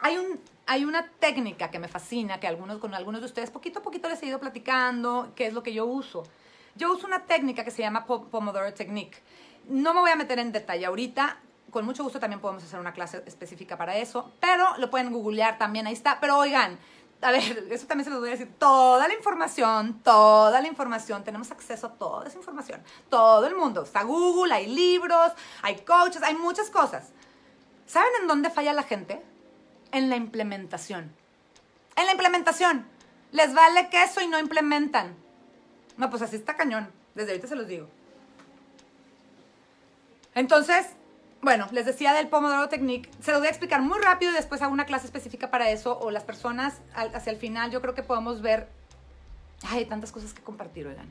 [0.00, 3.80] hay, un, hay una técnica que me fascina, que algunos, con algunos de ustedes poquito
[3.80, 6.24] a poquito les he ido platicando, que es lo que yo uso.
[6.76, 9.18] Yo uso una técnica que se llama Pomodoro Technique.
[9.68, 11.38] No me voy a meter en detalle ahorita,
[11.70, 15.58] con mucho gusto también podemos hacer una clase específica para eso, pero lo pueden googlear
[15.58, 16.18] también, ahí está.
[16.20, 16.78] Pero oigan,
[17.22, 21.22] a ver, eso también se los voy a decir, toda la información, toda la información,
[21.22, 26.22] tenemos acceso a toda esa información, todo el mundo, está Google, hay libros, hay coaches,
[26.22, 27.10] hay muchas cosas.
[27.86, 29.22] ¿Saben en dónde falla la gente?
[29.92, 31.12] En la implementación.
[31.96, 32.86] En la implementación.
[33.32, 35.16] Les vale queso y no implementan.
[35.96, 36.90] No, pues así está cañón.
[37.14, 37.88] Desde ahorita se los digo.
[40.34, 40.86] Entonces,
[41.42, 44.60] bueno, les decía del Pomodoro Technique, se lo voy a explicar muy rápido y después
[44.60, 47.70] hago una clase específica para eso o las personas hacia el final.
[47.70, 48.68] Yo creo que podemos ver,
[49.68, 51.08] hay tantas cosas que compartir, oigan,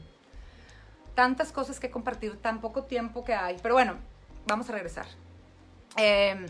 [1.16, 3.96] tantas cosas que compartir, tan poco tiempo que hay, pero bueno,
[4.46, 5.08] vamos a regresar.
[5.98, 6.46] Em,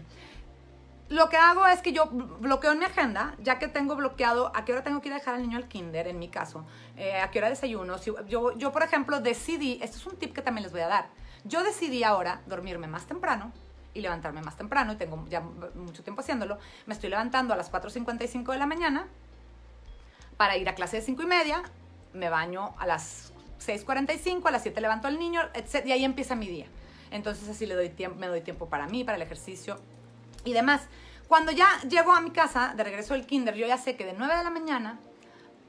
[1.08, 4.65] lo que hago es que yo bloqueo en mi agenda, ya que tengo bloqueado a
[4.65, 6.65] qué hora tengo que ir a dejar al niño al kinder, en mi caso,
[6.98, 7.96] eh, a qué hora desayuno.
[8.28, 11.08] yo, yo, por ejemplo, decidí, esto es un tip que también les voy a dar,
[11.46, 13.54] yo decidí ahora dormirme más temprano,
[14.00, 17.72] y levantarme más temprano, y tengo ya mucho tiempo haciéndolo, me estoy levantando a las
[17.72, 19.08] 4.55 de la mañana
[20.38, 21.64] para ir a clase de 5 y media,
[22.14, 25.86] me baño a las 6.45, a las 7 levanto al niño, etc.
[25.86, 26.66] Y ahí empieza mi día.
[27.12, 29.78] Entonces así le doy tiempo, me doy tiempo para mí, para el ejercicio
[30.46, 30.88] y demás.
[31.28, 34.14] Cuando ya llego a mi casa, de regreso del kinder, yo ya sé que de
[34.14, 35.00] 9 de la mañana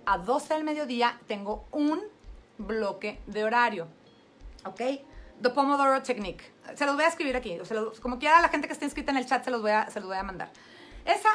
[0.06, 2.00] a 12 del mediodía tengo un
[2.58, 3.88] bloque de horario.
[4.64, 4.80] ¿Ok?
[5.42, 6.44] The Pomodoro Technique.
[6.74, 7.58] Se los voy a escribir aquí.
[8.02, 10.00] como quiera la gente que esté inscrita en el chat se los voy a, se
[10.00, 10.50] los voy a mandar.
[11.04, 11.30] Esa,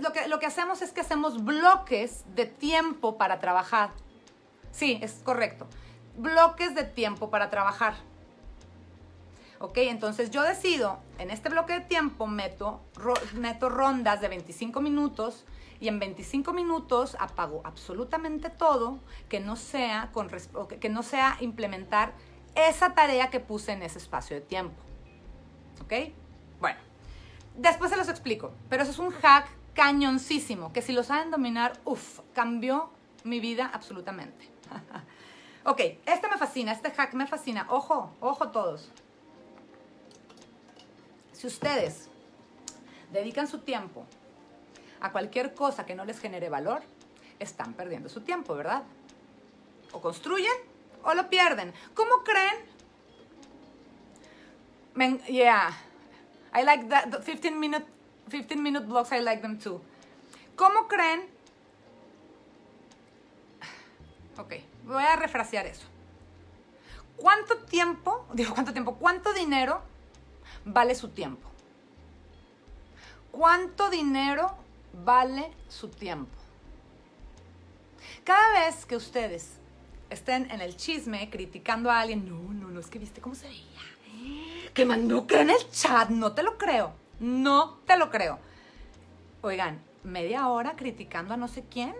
[0.00, 3.90] lo, que, lo que hacemos es que hacemos bloques de tiempo para trabajar.
[4.70, 5.66] Sí, es correcto.
[6.16, 7.94] Bloques de tiempo para trabajar.
[9.58, 9.78] ¿Ok?
[9.78, 12.80] Entonces yo decido, en este bloque de tiempo meto,
[13.34, 15.44] meto rondas de 25 minutos
[15.80, 22.12] y en 25 minutos apago absolutamente todo que no sea, con, que no sea implementar
[22.54, 24.76] esa tarea que puse en ese espacio de tiempo.
[25.82, 25.92] ¿Ok?
[26.60, 26.78] Bueno,
[27.54, 31.78] Después se los explico, pero eso es un hack cañoncísimo, que si lo saben dominar,
[31.84, 32.90] uff, cambió
[33.22, 34.48] mi vida absolutamente.
[35.64, 37.66] ok, este me fascina, este hack me fascina.
[37.70, 38.90] Ojo, ojo todos.
[41.32, 42.08] Si ustedes
[43.12, 44.04] dedican su tiempo
[45.00, 46.82] a cualquier cosa que no les genere valor,
[47.38, 48.82] están perdiendo su tiempo, ¿verdad?
[49.92, 50.54] O construyen
[51.04, 51.72] o lo pierden.
[51.94, 52.74] ¿Cómo creen?
[55.28, 55.72] yeah,
[56.52, 57.24] I like that.
[57.24, 57.84] 15 minute,
[58.30, 59.80] 15 minute blogs, I like them too.
[60.56, 61.28] ¿Cómo creen?
[64.36, 65.86] Ok, voy a refrasear eso.
[67.16, 69.82] ¿Cuánto tiempo, digo cuánto tiempo, cuánto dinero
[70.64, 71.48] vale su tiempo?
[73.30, 74.56] ¿Cuánto dinero
[75.04, 76.32] vale su tiempo?
[78.24, 79.58] Cada vez que ustedes
[80.14, 83.48] estén en el chisme criticando a alguien, no, no, no, es que viste cómo se
[83.48, 88.38] veía, que mandó que en el chat, no te lo creo, no te lo creo.
[89.42, 91.94] Oigan, media hora criticando a no sé quién,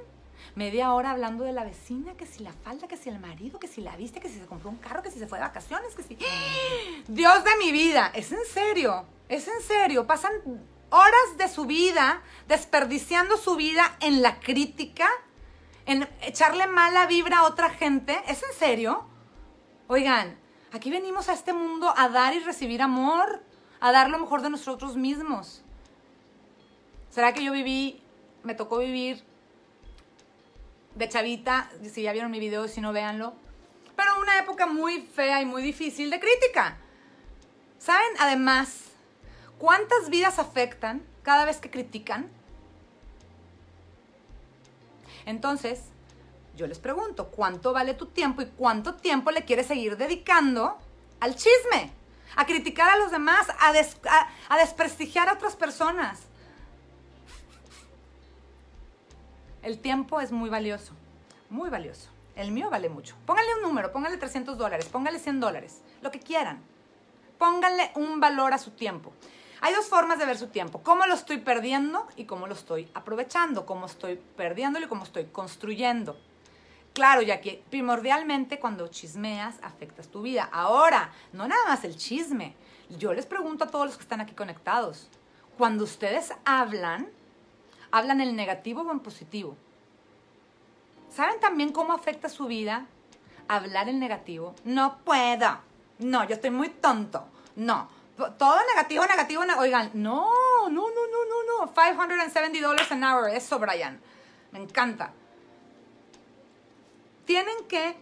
[0.54, 3.68] media hora hablando de la vecina, que si la falda, que si el marido, que
[3.68, 5.94] si la viste, que si se compró un carro, que si se fue de vacaciones,
[5.94, 6.16] que si...
[7.08, 10.32] Dios de mi vida, es en serio, es en serio, pasan
[10.90, 15.08] horas de su vida desperdiciando su vida en la crítica,
[15.86, 18.20] en echarle mala vibra a otra gente.
[18.28, 19.06] ¿Es en serio?
[19.86, 20.38] Oigan,
[20.72, 23.42] aquí venimos a este mundo a dar y recibir amor,
[23.80, 25.62] a dar lo mejor de nosotros mismos.
[27.10, 28.02] ¿Será que yo viví,
[28.42, 29.22] me tocó vivir
[30.94, 33.34] de chavita, si ya vieron mi video, si no véanlo,
[33.96, 36.78] pero una época muy fea y muy difícil de crítica?
[37.78, 38.10] ¿Saben?
[38.18, 38.94] Además,
[39.58, 42.28] ¿Cuántas vidas afectan cada vez que critican?
[45.26, 45.80] Entonces,
[46.56, 50.78] yo les pregunto, ¿cuánto vale tu tiempo y cuánto tiempo le quieres seguir dedicando
[51.20, 51.90] al chisme?
[52.36, 56.22] A criticar a los demás, a, desprestigiar a otras personas.
[59.62, 60.92] El tiempo es muy valioso,
[61.48, 62.10] muy valioso.
[62.36, 63.16] El mío vale mucho.
[63.26, 66.62] Pónganle un número, pónganle 300 dólares, pónganle 100 dólares, lo que quieran.
[67.38, 69.12] Pónganle un valor a su tiempo.
[69.64, 72.86] Hay dos formas de ver su tiempo, cómo lo estoy perdiendo y cómo lo estoy
[72.92, 76.18] aprovechando, cómo estoy perdiéndolo y cómo estoy construyendo.
[76.92, 80.50] Claro, ya que primordialmente cuando chismeas afectas tu vida.
[80.52, 82.54] Ahora, no nada más el chisme.
[82.90, 85.08] Yo les pregunto a todos los que están aquí conectados,
[85.56, 87.08] cuando ustedes hablan,
[87.90, 89.56] ¿hablan en negativo o en positivo?
[91.08, 92.84] ¿Saben también cómo afecta su vida
[93.48, 94.54] hablar en negativo?
[94.64, 95.56] No puedo.
[96.00, 97.24] No, yo estoy muy tonto.
[97.56, 100.30] No, todo negativo, negativo, oigan, no,
[100.68, 104.00] no, no, no, no, no, 570 dólares an hour, eso, Brian,
[104.52, 105.12] me encanta.
[107.24, 107.96] Tienen que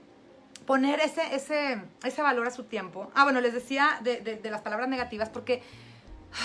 [0.67, 3.11] poner ese, ese, ese valor a su tiempo.
[3.15, 5.63] Ah, bueno, les decía de, de las palabras negativas porque,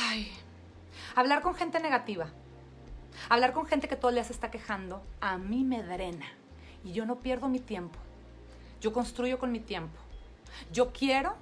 [0.09, 0.31] ay,
[1.15, 2.29] hablar con gente negativa,
[3.29, 6.27] hablar con gente que todo día se está quejando, a mí me drena
[6.83, 7.99] y yo no pierdo mi tiempo.
[8.79, 9.97] Yo construyo con mi tiempo.
[10.71, 11.35] Yo quiero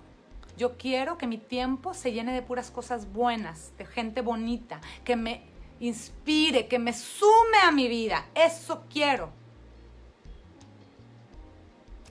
[0.57, 5.15] yo quiero que mi tiempo se llene de puras cosas buenas, de gente bonita, que
[5.15, 5.41] me
[5.79, 8.25] inspire, que me sume a mi vida.
[8.33, 9.29] Eso quiero.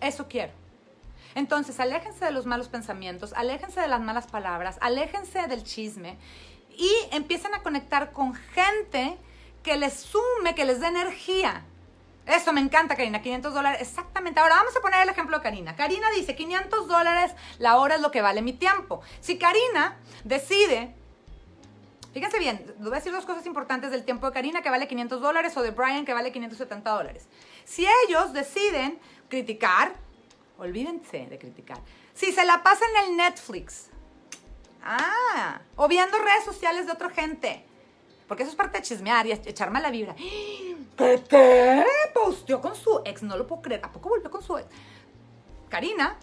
[0.00, 0.52] Eso quiero.
[1.34, 6.16] Entonces, aléjense de los malos pensamientos, aléjense de las malas palabras, aléjense del chisme
[6.76, 9.16] y empiecen a conectar con gente
[9.62, 11.64] que les sume, que les dé energía.
[12.26, 13.20] Eso me encanta, Karina.
[13.20, 13.80] 500 dólares.
[13.82, 14.40] Exactamente.
[14.40, 15.76] Ahora vamos a poner el ejemplo de Karina.
[15.76, 19.02] Karina dice, 500 dólares la hora es lo que vale mi tiempo.
[19.20, 20.94] Si Karina decide,
[22.14, 25.20] fíjense bien, voy a decir dos cosas importantes del tiempo de Karina que vale 500
[25.20, 27.26] dólares o de Brian que vale 570 dólares.
[27.64, 29.92] Si ellos deciden criticar,
[30.58, 31.78] olvídense de criticar.
[32.14, 33.90] Si se la pasan en el Netflix,
[34.82, 37.66] ah, o viendo redes sociales de otra gente,
[38.28, 40.14] porque eso es parte de chismear y echar mala vibra.
[40.96, 41.22] ¿Qué?
[41.28, 41.84] ¿Qué?
[42.12, 43.80] Posteó con su ex, no lo puedo creer.
[43.84, 44.68] ¿A poco volvió con su ex?
[45.68, 46.16] Karina,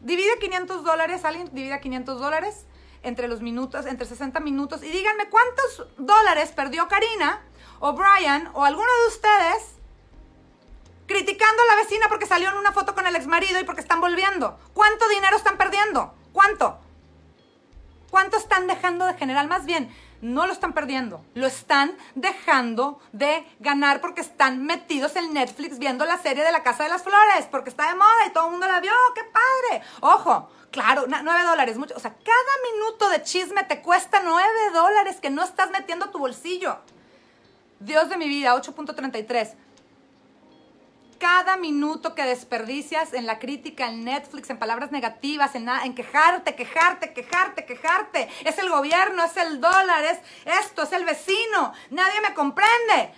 [0.00, 2.66] divide 500 dólares, alguien divide 500 dólares
[3.02, 7.42] entre los minutos, entre 60 minutos, y díganme cuántos dólares perdió Karina
[7.80, 9.76] o Brian o alguno de ustedes
[11.06, 13.80] criticando a la vecina porque salió en una foto con el ex marido y porque
[13.80, 14.58] están volviendo.
[14.72, 16.14] ¿Cuánto dinero están perdiendo?
[16.32, 16.78] ¿Cuánto?
[18.10, 19.48] ¿Cuánto están dejando de generar?
[19.48, 25.34] Más bien, no lo están perdiendo, lo están dejando de ganar porque están metidos en
[25.34, 28.30] Netflix viendo la serie de la Casa de las Flores, porque está de moda y
[28.30, 29.84] todo el mundo la vio, qué padre.
[30.00, 31.94] Ojo, claro, nueve dólares, mucho.
[31.96, 36.18] O sea, cada minuto de chisme te cuesta nueve dólares que no estás metiendo tu
[36.18, 36.78] bolsillo.
[37.80, 39.54] Dios de mi vida, 8.33.
[41.22, 46.56] cada minuto que desperdicias en la crítica, en Netflix, en palabras negativas, en, en quejarte,
[46.56, 48.28] quejarte, quejarte, quejarte.
[48.44, 50.18] Es el gobierno, es el dólar, es
[50.64, 51.72] esto, es el vecino.
[51.90, 53.14] Nadie me comprende.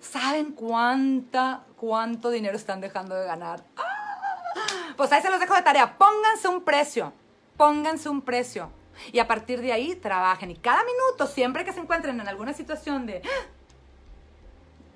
[0.00, 3.62] ¿Saben cuánta, cuánto dinero están dejando de ganar?
[3.76, 4.94] ¡Ah!
[4.96, 5.98] Pues ahí se los dejo de tarea.
[5.98, 7.12] Pónganse un precio.
[7.58, 8.72] Pónganse un precio.
[9.12, 10.50] Y a partir de ahí trabajen.
[10.50, 13.20] Y cada minuto, siempre que se encuentren en alguna situación de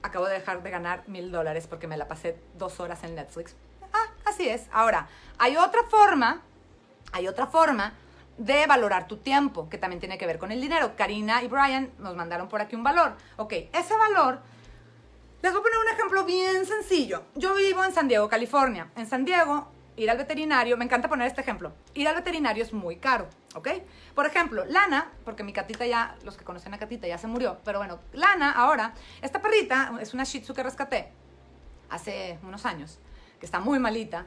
[0.06, 3.56] acabo de dejar de ganar mil dólares porque me la pasé dos horas en Netflix.
[3.92, 4.66] Ah, así es.
[4.72, 6.42] Ahora, hay otra forma,
[7.12, 7.92] hay otra forma
[8.38, 10.94] de valorar tu tiempo, que también tiene que ver con el dinero.
[10.96, 13.16] Karina y Brian nos mandaron por aquí un valor.
[13.36, 14.40] Ok, ese valor,
[15.42, 17.22] les voy a poner un ejemplo bien sencillo.
[17.34, 18.90] Yo vivo en San Diego, California.
[18.96, 22.72] En San Diego ir al veterinario, me encanta poner este ejemplo, ir al veterinario es
[22.72, 23.68] muy caro, ¿ok?
[24.14, 27.58] Por ejemplo, Lana, porque mi catita ya, los que conocen a Catita ya se murió,
[27.64, 31.12] pero bueno, Lana ahora, esta perrita es una Shih Tzu que rescaté
[31.90, 32.98] hace unos años,
[33.38, 34.26] que está muy malita.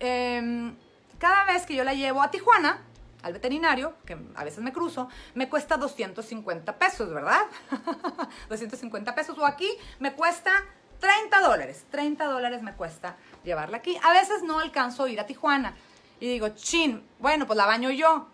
[0.00, 0.76] Em,
[1.18, 2.82] cada vez que yo la llevo a Tijuana,
[3.22, 7.40] al veterinario, que a veces me cruzo, me cuesta 250 pesos, ¿verdad?
[8.50, 9.38] 250 pesos.
[9.38, 10.52] O aquí me cuesta
[11.04, 11.84] 30 dólares.
[11.90, 13.98] 30 dólares me cuesta llevarla aquí.
[14.02, 15.74] A veces no alcanzo a ir a Tijuana.
[16.18, 18.28] Y digo, chin, bueno, pues la baño yo.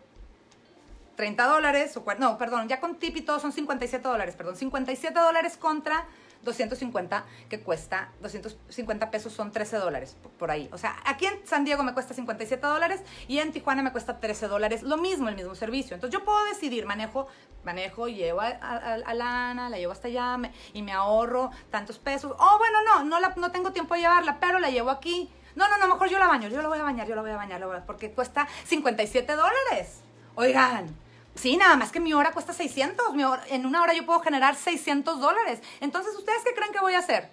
[1.16, 5.58] 30 dólares, no, perdón, ya con tip y todo son 57 dólares, perdón, 57 dólares
[5.58, 6.06] contra
[6.43, 10.68] 250 que cuesta, 250 pesos son 13 dólares por ahí.
[10.72, 14.20] O sea, aquí en San Diego me cuesta 57 dólares y en Tijuana me cuesta
[14.20, 15.95] 13 dólares, lo mismo, el mismo servicio.
[15.95, 17.26] Entonces yo puedo decidir, manejo,
[17.64, 20.38] manejo, llevo a, a, Lana, la llevo hasta allá
[20.72, 22.34] y me ahorro tantos pesos.
[22.38, 25.30] Oh, bueno, no, no, la, no tengo tiempo de llevarla, pero la llevo aquí.
[25.57, 27.32] No, no, no, mejor yo la baño, yo la voy a bañar, yo la voy
[27.32, 30.01] a bañar, porque cuesta 57 dólares.
[30.36, 30.97] Oigan,
[31.34, 33.06] Sí, nada más que mi hora cuesta 600.
[33.48, 35.60] en una hora yo puedo generar 600 dólares.
[35.80, 37.30] Entonces, ¿ustedes qué creen que voy a hacer?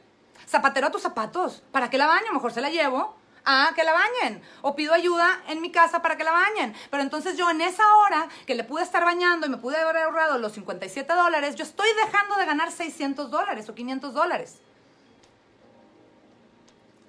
[0.47, 1.63] Zapatero a tus zapatos.
[1.71, 2.31] ¿Para qué la baño?
[2.31, 4.41] Mejor se la llevo a que la bañen.
[4.61, 6.75] O pido ayuda en mi casa para que la bañen.
[6.89, 9.97] Pero entonces yo en esa hora que le pude estar bañando y me pude haber
[9.97, 14.61] ahorrado los 57 dólares, yo estoy dejando de ganar 600 dólares o 500 dólares.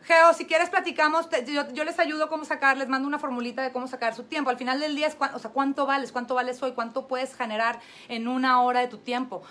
[0.09, 1.29] Geo, si quieres platicamos,
[1.75, 4.49] yo, les ayudo cómo sacar, les mando una formulita de cómo sacar su tiempo.
[4.49, 7.79] Al final del día es o sea, cuánto vales, cuánto vales hoy, cuánto puedes generar
[8.09, 9.43] en una hora de tu tiempo.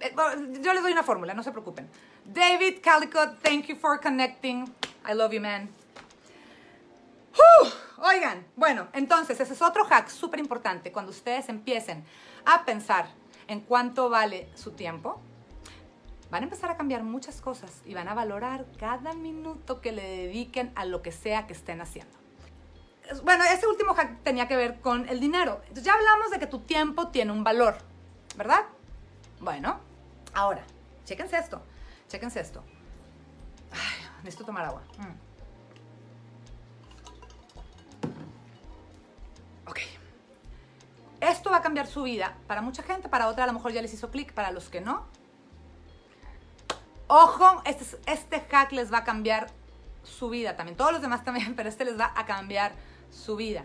[0.00, 0.12] Eh,
[0.60, 1.88] yo les doy una fórmula, no se preocupen.
[2.24, 4.64] David Calicut, thank you for connecting.
[5.08, 5.70] I love you, man.
[7.98, 10.90] oigan, bueno, entonces ese es otro hack súper importante.
[10.90, 12.04] Cuando ustedes empiecen
[12.46, 13.10] a pensar
[13.46, 15.22] en cuánto vale su tiempo,
[16.30, 20.02] van a empezar a cambiar muchas cosas y van a valorar cada minuto que le
[20.02, 22.16] dediquen a lo que sea que estén haciendo.
[23.24, 25.62] Bueno, ese último hack tenía que ver con el dinero.
[25.72, 27.78] Ya hablamos de que tu tiempo tiene un valor,
[28.36, 28.66] ¿verdad?
[29.40, 29.80] Bueno,
[30.34, 30.62] ahora,
[31.04, 31.62] chéquense esto,
[32.08, 32.62] chéquense esto.
[34.22, 34.82] Necesito tomar agua.
[34.98, 35.28] Mm.
[39.68, 39.78] Ok.
[41.20, 42.36] Esto va a cambiar su vida.
[42.46, 44.80] Para mucha gente, para otra a lo mejor ya les hizo clic, para los que
[44.80, 45.06] no,
[47.08, 49.48] Ojo, este, este hack les va a cambiar
[50.04, 50.76] su vida también.
[50.76, 52.72] Todos los demás también, pero este les va a cambiar
[53.10, 53.64] su vida.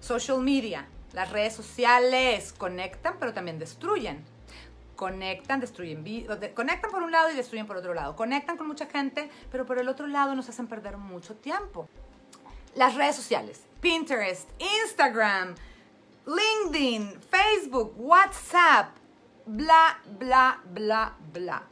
[0.00, 4.24] Social media, las redes sociales conectan, pero también destruyen.
[4.94, 6.04] Conectan, destruyen,
[6.54, 8.16] conectan por un lado y destruyen por otro lado.
[8.16, 11.88] Conectan con mucha gente, pero por el otro lado nos hacen perder mucho tiempo.
[12.74, 14.48] Las redes sociales, Pinterest,
[14.82, 15.54] Instagram,
[16.26, 18.97] LinkedIn, Facebook, WhatsApp,
[19.48, 21.62] bla, bla, bla, bla.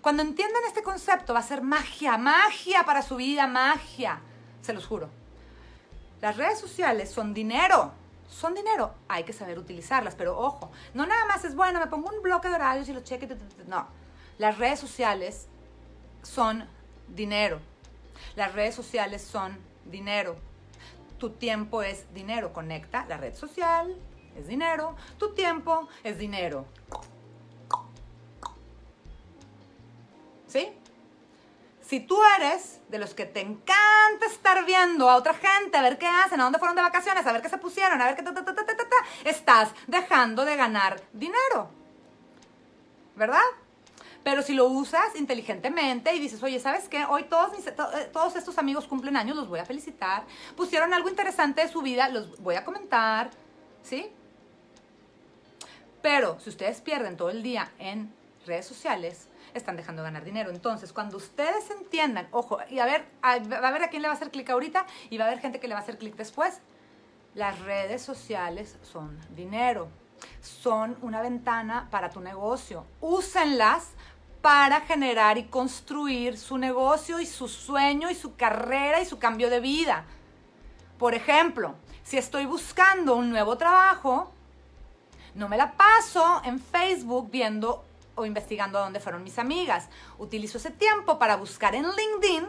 [0.00, 4.20] Cuando entiendan este concepto va a ser magia, magia para su vida, magia,
[4.62, 5.10] se los juro.
[6.20, 7.92] Las redes sociales son dinero,
[8.28, 12.10] son dinero, hay que saber utilizarlas, pero ojo, no nada más es bueno, me pongo
[12.14, 13.28] un bloque de horarios y lo cheque,
[13.66, 13.86] no.
[14.38, 15.48] Las redes sociales
[16.22, 16.68] son
[17.08, 17.60] dinero.
[18.36, 20.36] Las redes sociales son dinero.
[21.18, 23.96] Tu tiempo es dinero, conecta la red social,
[24.36, 26.64] es dinero, tu tiempo es dinero.
[30.48, 30.68] ¿Sí?
[31.82, 35.96] Si tú eres de los que te encanta estar viendo a otra gente, a ver
[35.96, 38.22] qué hacen, a dónde fueron de vacaciones, a ver qué se pusieron, a ver qué
[38.22, 38.64] ta, ta, ta,
[39.24, 41.70] estás dejando de ganar dinero.
[43.16, 43.40] ¿Verdad?
[44.22, 47.06] Pero si lo usas inteligentemente y dices, oye, ¿sabes qué?
[47.06, 50.24] Hoy todos, eh, todos estos amigos cumplen años, los voy a felicitar.
[50.56, 53.30] Pusieron algo interesante de su vida, los voy a comentar.
[53.82, 54.12] ¿Sí?
[56.02, 58.12] Pero si ustedes pierden todo el día en
[58.44, 59.28] redes sociales,
[59.58, 60.50] están dejando de ganar dinero.
[60.50, 64.08] Entonces, cuando ustedes entiendan, ojo, y a ver, a, va a ver a quién le
[64.08, 65.98] va a hacer clic ahorita y va a haber gente que le va a hacer
[65.98, 66.60] clic después.
[67.34, 69.88] Las redes sociales son dinero,
[70.40, 72.86] son una ventana para tu negocio.
[73.00, 73.92] Úsenlas
[74.40, 79.50] para generar y construir su negocio y su sueño y su carrera y su cambio
[79.50, 80.04] de vida.
[80.98, 84.32] Por ejemplo, si estoy buscando un nuevo trabajo,
[85.34, 87.84] no me la paso en Facebook viendo
[88.18, 89.88] o investigando a dónde fueron mis amigas.
[90.18, 92.46] Utilizo ese tiempo para buscar en LinkedIn,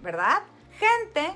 [0.00, 0.42] ¿verdad?
[0.78, 1.34] Gente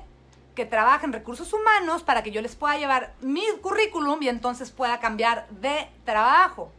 [0.54, 4.70] que trabaja en recursos humanos para que yo les pueda llevar mi currículum y entonces
[4.70, 6.72] pueda cambiar de trabajo.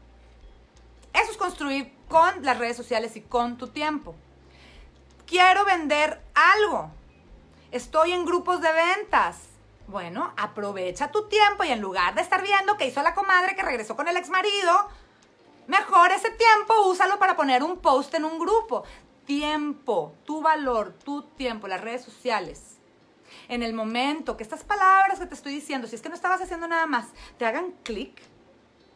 [1.13, 4.15] Eso es construir con las redes sociales y con tu tiempo.
[5.25, 6.91] Quiero vender algo.
[7.71, 9.37] Estoy en grupos de ventas.
[9.87, 13.61] Bueno, aprovecha tu tiempo y en lugar de estar viendo que hizo la comadre que
[13.61, 14.89] regresó con el ex marido,
[15.67, 18.83] mejor ese tiempo úsalo para poner un post en un grupo.
[19.25, 22.77] Tiempo, tu valor, tu tiempo, las redes sociales.
[23.49, 26.41] En el momento que estas palabras que te estoy diciendo, si es que no estabas
[26.41, 27.07] haciendo nada más,
[27.37, 28.21] te hagan clic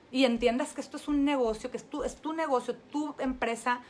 [0.09, 3.82] y entiendas que esto es un negocio, que es tu, es tu negocio, tu empresa,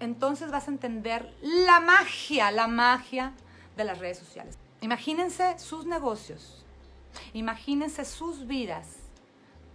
[0.00, 3.32] entonces vas a entender la magia, la magia
[3.76, 4.58] de las redes sociales.
[4.80, 6.64] Imagínense sus negocios,
[7.32, 9.03] imagínense sus vidas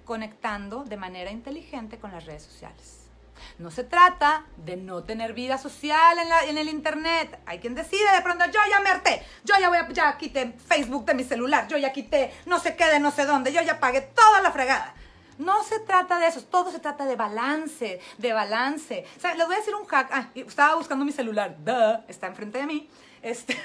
[0.09, 3.11] conectando de manera inteligente con las redes sociales.
[3.59, 7.39] No se trata de no tener vida social en, el internet.
[7.45, 10.51] Hay quien decide de pronto, yo ya me harté, yo ya voy a, ya quité
[10.67, 13.61] Facebook de mi celular, yo ya quité no sé qué de no sé dónde, yo
[13.61, 14.95] ya pagué toda la fregada.
[15.37, 19.05] No se trata de eso, todo se trata de balance, de balance.
[19.15, 20.09] O sea, les voy a decir un hack.
[20.11, 22.89] Ah, estaba buscando mi celular, duh, está enfrente de mí.
[23.21, 23.55] Este,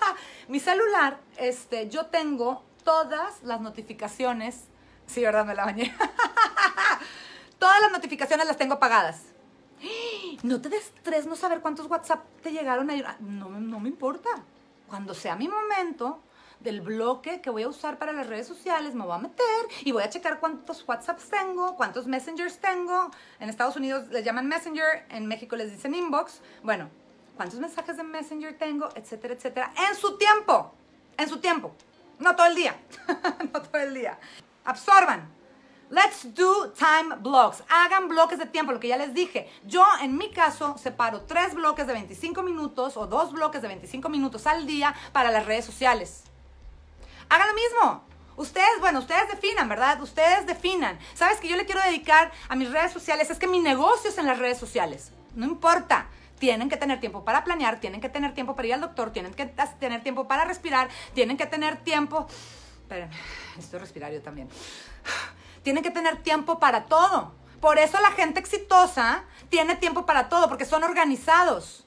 [0.48, 4.64] mi celular, este, yo tengo todas las notificaciones.
[5.10, 5.44] Sí, ¿verdad?
[5.44, 5.92] Me la bañé.
[7.58, 9.22] todas las notificaciones las tengo apagadas.
[10.42, 13.16] No te des estrés no saber cuántos WhatsApp te llegaron a...
[13.18, 14.28] No, no me importa.
[14.88, 16.20] Cuando sea mi momento,
[16.60, 19.92] del bloque que voy a usar para las redes sociales, me voy a meter y
[19.92, 23.10] voy a checar cuántos WhatsApps tengo, cuántos Messengers tengo.
[23.40, 26.40] En Estados Unidos les llaman Messenger, en México les dicen inbox.
[26.62, 26.88] Bueno,
[27.36, 29.72] cuántos mensajes de Messenger tengo, etcétera, etcétera.
[29.88, 30.72] En su tiempo,
[31.16, 31.74] en su tiempo.
[32.18, 32.76] No todo el día,
[33.52, 34.18] no todo el día.
[34.64, 35.40] Absorban.
[35.90, 37.64] Let's do time blocks.
[37.68, 39.50] Hagan bloques de tiempo, lo que ya les dije.
[39.64, 44.08] Yo, en mi caso, separo tres bloques de 25 minutos o dos bloques de 25
[44.08, 46.22] minutos al día para las redes sociales.
[47.28, 48.04] Hagan lo mismo.
[48.36, 50.00] Ustedes, bueno, ustedes definan, ¿verdad?
[50.00, 50.96] Ustedes definan.
[51.14, 53.28] ¿Sabes que yo le quiero dedicar a mis redes sociales?
[53.28, 55.10] Es que mi negocio es en las redes sociales.
[55.34, 56.06] No importa.
[56.38, 59.34] Tienen que tener tiempo para planear, tienen que tener tiempo para ir al doctor, tienen
[59.34, 62.28] que tener tiempo para respirar, tienen que tener tiempo...
[62.90, 63.14] Espérenme,
[63.56, 64.48] estoy respirario también.
[65.62, 67.32] Tienen que tener tiempo para todo.
[67.60, 71.86] Por eso la gente exitosa tiene tiempo para todo, porque son organizados.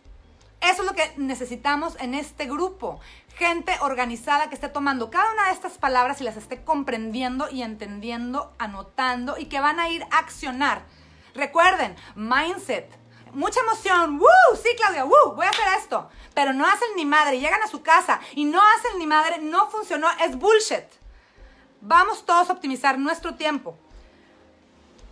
[0.62, 3.02] Eso es lo que necesitamos en este grupo.
[3.36, 7.64] Gente organizada que esté tomando cada una de estas palabras y las esté comprendiendo y
[7.64, 10.84] entendiendo, anotando y que van a ir a accionar.
[11.36, 13.03] Recuerden, mindset.
[13.34, 14.20] Mucha emoción.
[14.20, 14.56] ¡Woo!
[14.62, 15.34] Sí, Claudia, ¡Woo!
[15.36, 16.10] Voy a hacer esto.
[16.34, 17.40] Pero no hacen ni madre.
[17.40, 19.40] Llegan a su casa y no hacen ni madre.
[19.40, 20.08] No funcionó.
[20.24, 20.86] Es bullshit.
[21.82, 23.78] Vamos todos a optimizar nuestro tiempo.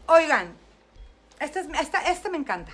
[0.08, 0.56] Oigan,
[1.40, 2.72] este, este, este me encanta.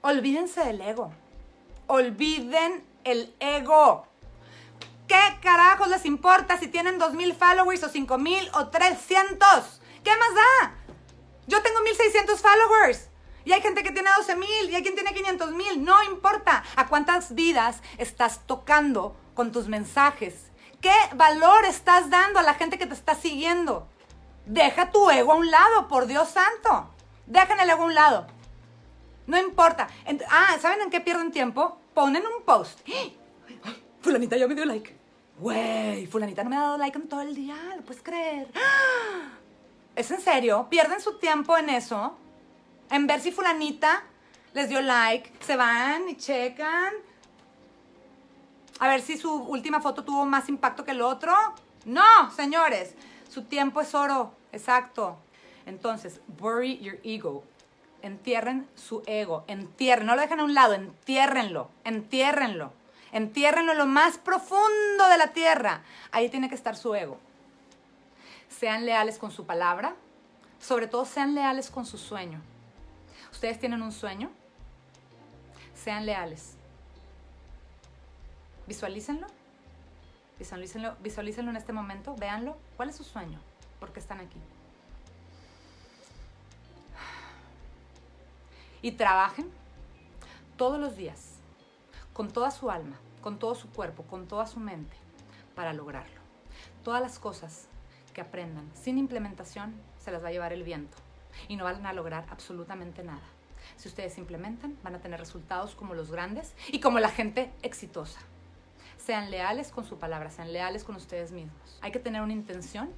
[0.00, 1.12] Olvídense del ego.
[1.86, 4.06] Olviden el ego.
[5.06, 9.80] ¿Qué carajos les importa si tienen 2.000 followers o 5.000 o 300?
[10.04, 10.77] ¿Qué más da?
[11.48, 13.08] Yo tengo 1.600 followers.
[13.44, 15.78] Y hay gente que tiene 12.000 y hay quien tiene 500.000.
[15.78, 20.50] No importa a cuántas vidas estás tocando con tus mensajes.
[20.82, 23.88] ¿Qué valor estás dando a la gente que te está siguiendo?
[24.44, 26.90] Deja tu ego a un lado, por Dios santo.
[27.26, 28.26] Dejen el ego a un lado.
[29.26, 29.88] No importa.
[30.30, 31.80] ah, ¿saben en qué pierden tiempo?
[31.94, 32.80] Ponen un post.
[34.02, 34.94] fulanita ya me dio like.
[35.38, 38.48] Güey, fulanita no me ha dado like en todo el día, ¿lo puedes creer?
[39.98, 40.68] ¿Es en serio?
[40.70, 42.16] ¿Pierden su tiempo en eso?
[42.88, 44.04] En ver si fulanita
[44.54, 46.94] les dio like, se van y checan.
[48.78, 51.34] A ver si su última foto tuvo más impacto que el otro.
[51.84, 52.94] No, señores,
[53.28, 55.18] su tiempo es oro, exacto.
[55.66, 57.42] Entonces, bury your ego
[58.00, 62.72] entierren su ego, entierren, no lo dejen a un lado, entiérrenlo, entiérrenlo,
[63.10, 65.82] entiérrenlo en lo más profundo de la tierra.
[66.12, 67.18] Ahí tiene que estar su ego.
[68.48, 69.94] Sean leales con su palabra,
[70.58, 72.40] sobre todo sean leales con su sueño.
[73.30, 74.30] Ustedes tienen un sueño,
[75.74, 76.56] sean leales.
[78.66, 79.26] Visualícenlo,
[80.38, 82.56] visualícenlo, visualícenlo en este momento, véanlo.
[82.76, 83.38] ¿Cuál es su sueño?
[83.78, 84.40] ¿Por qué están aquí?
[88.82, 89.50] y trabajen
[90.56, 91.34] todos los días,
[92.12, 94.96] con toda su alma, con todo su cuerpo, con toda su mente,
[95.54, 96.20] para lograrlo.
[96.84, 97.68] Todas las cosas
[98.20, 100.96] aprendan sin implementación se las va a llevar el viento.
[101.46, 103.22] y no van a lograr absolutamente nada.
[103.76, 108.20] Si ustedes implementan, van a tener resultados como los grandes y como la gente exitosa.
[108.96, 111.78] Sean leales con su palabra, sean leales con ustedes mismos.
[111.80, 112.90] Hay que tener una intención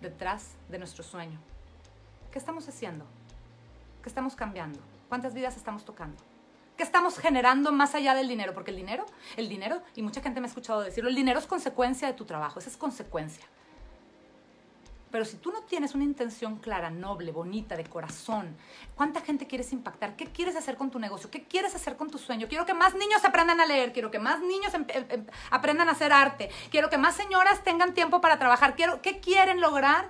[0.00, 1.38] detrás de nuestro sueño.
[2.30, 3.06] ¿Qué estamos haciendo?
[4.02, 4.78] ¿Qué estamos cambiando?
[5.08, 6.22] ¿Cuántas vidas estamos tocando?
[6.76, 8.54] ¿Qué estamos generando más allá del dinero?
[8.54, 9.04] Porque el dinero,
[9.36, 12.24] el dinero, y mucha gente me ha escuchado decirlo, el dinero es consecuencia de tu
[12.24, 13.44] trabajo, esa es consecuencia.
[15.10, 18.56] Pero si tú no tienes una intención clara, noble, bonita, de corazón,
[18.94, 20.14] ¿cuánta gente quieres impactar?
[20.14, 21.30] ¿Qué quieres hacer con tu negocio?
[21.30, 22.46] ¿Qué quieres hacer con tu sueño?
[22.48, 25.88] Quiero que más niños aprendan a leer, quiero que más niños em, em, em, aprendan
[25.88, 30.08] a hacer arte, quiero que más señoras tengan tiempo para trabajar, quiero, ¿qué quieren lograr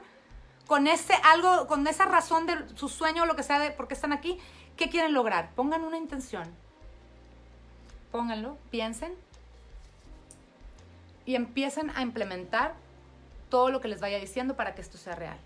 [0.67, 3.89] con ese algo, con esa razón de su sueño o lo que sea de por
[3.89, 4.39] qué están aquí?
[4.77, 5.51] ¿Qué quieren lograr?
[5.55, 6.45] Pongan una intención.
[8.13, 9.15] Pónganlo, piensen
[11.25, 12.75] y empiecen a implementar
[13.51, 15.37] todo lo que les vaya diciendo para que esto sea real.